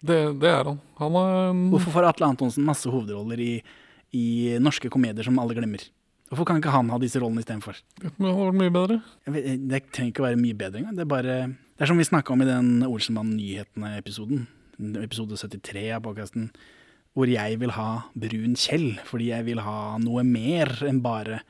[0.04, 0.76] Det, det er han.
[1.00, 3.52] Han er en Hvorfor får Atle Antonsen masse hovedroller i,
[4.16, 5.82] i norske komedier som alle glemmer?
[6.28, 7.78] Hvorfor kan ikke han ha disse rollene istedenfor?
[8.02, 8.98] Det hadde vært mye bedre.
[9.32, 10.96] Vet, det trenger ikke å være mye bedre engang.
[10.98, 14.48] Det er bare Det er som vi snakka om i den Olsenmann-nyhetene-episoden,
[15.00, 16.50] episode 73 av podkasten,
[17.16, 17.88] hvor jeg vil ha
[18.18, 21.40] brun Kjell, fordi jeg vil ha noe mer enn bare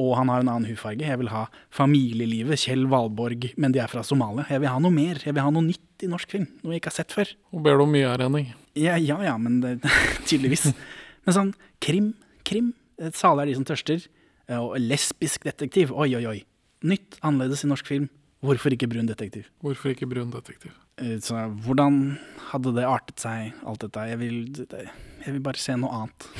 [0.00, 1.04] og han har en annen hudfarge.
[1.04, 1.42] Jeg vil ha
[1.76, 4.46] familielivet, Kjell Valborg, men de er fra Somalia.
[4.48, 5.82] Jeg vil ha noe mer, jeg vil ha noe nytt.
[6.00, 6.48] nytt i norsk film.
[6.62, 7.28] Noe jeg ikke har sett før.
[7.52, 8.54] Og ber du om mye her, Henning?
[8.74, 9.80] Ja, ja, ja men det,
[10.28, 10.72] tydeligvis.
[11.26, 11.52] Men sånn
[11.84, 12.12] krim,
[12.44, 12.72] krim.
[13.00, 14.06] Sale Salig er de som tørster.
[14.48, 15.92] eh, Og lesbisk detektiv.
[15.92, 16.38] Oi, oi, oi.
[16.84, 18.08] Nytt, annerledes i norsk film.
[18.42, 19.50] Hvorfor ikke brun detektiv?
[19.62, 20.72] Hvorfor ikke brun detektiv?
[20.98, 22.18] Eh, Så hvordan
[22.52, 24.06] hadde det artet seg, alt dette?
[24.08, 24.66] Jeg vil,
[25.26, 26.26] jeg vil bare se noe annet.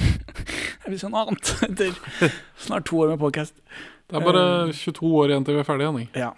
[0.81, 3.53] Jeg vil se noe annet etter snart to år med podcast.
[4.09, 6.09] Det er bare 22 år igjen til vi er ferdige, Henning.
[6.17, 6.31] Ja.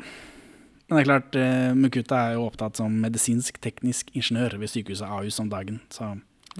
[0.90, 5.38] Men det er klart, eh, Mukuta er jo opptatt som medisinsk-teknisk ingeniør ved sykehuset Ahus
[5.40, 5.78] om dagen.
[5.94, 6.10] Så,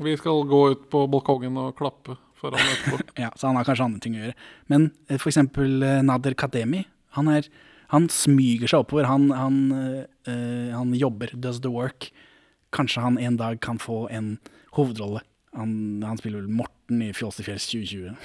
[0.01, 3.01] Vi skal gå ut på balkongen og klappe for han etterpå.
[3.25, 4.37] ja, så han har kanskje andre ting å gjøre.
[4.73, 6.85] Men eh, for eksempel eh, Nader Kademi,
[7.17, 7.49] han, er,
[7.93, 9.09] han smyger seg oppover.
[9.11, 9.59] Han, han,
[10.27, 12.11] eh, han jobber, does the work.
[12.75, 14.37] Kanskje han en dag kan få en
[14.79, 15.25] hovedrolle.
[15.53, 18.17] Han, spiller vel Morten i Fjols til fjells 2020.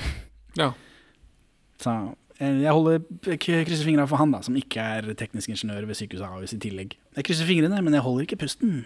[0.58, 0.72] Ja.
[1.84, 1.94] Så
[2.38, 3.02] jeg holder
[3.42, 6.96] krysser fingra for han, da, som ikke er teknisk ingeniør ved sykehuset Ahus i tillegg.
[7.18, 8.86] Jeg krysser fingrene, men jeg holder ikke pusten.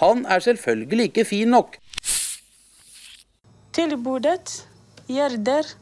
[0.00, 1.76] Han er selvfølgelig ikke fin nok.
[3.74, 4.66] Tilbudet
[5.08, 5.74] gjelder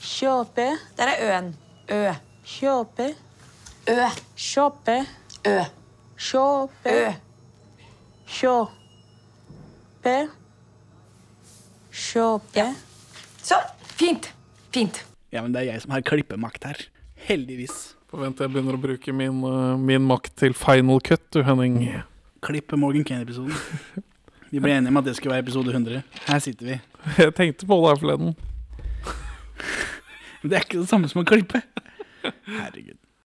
[0.00, 0.68] kjøpe
[0.98, 1.56] Der er øen.
[1.88, 2.12] Ø.
[2.44, 3.10] Kjøpe
[3.88, 4.08] Ø.
[4.36, 4.96] Kjøpe
[5.46, 5.58] Ø.
[6.16, 7.12] Kjøpe Ø.
[8.26, 10.16] Kjøpe
[11.92, 12.66] Kjøpe
[13.42, 13.60] Så.
[13.96, 14.32] Fint.
[14.74, 15.04] Fint.
[15.32, 16.80] Ja, men det er jeg som har klippemakt her.
[17.28, 17.94] Heldigvis.
[18.10, 22.02] Forvent jeg begynner å bruke min, eh, min makt til final cut, du, Henning.
[22.44, 23.54] Klippe Morgan Kane-episoden.
[24.50, 26.02] Vi ble enige om at det skulle være episode 100.
[26.28, 26.80] Her sitter vi.
[27.24, 28.34] Jeg tenkte på det her forleden.
[30.42, 31.62] Men det er ikke det samme som å klippe.
[32.46, 32.98] Herregud.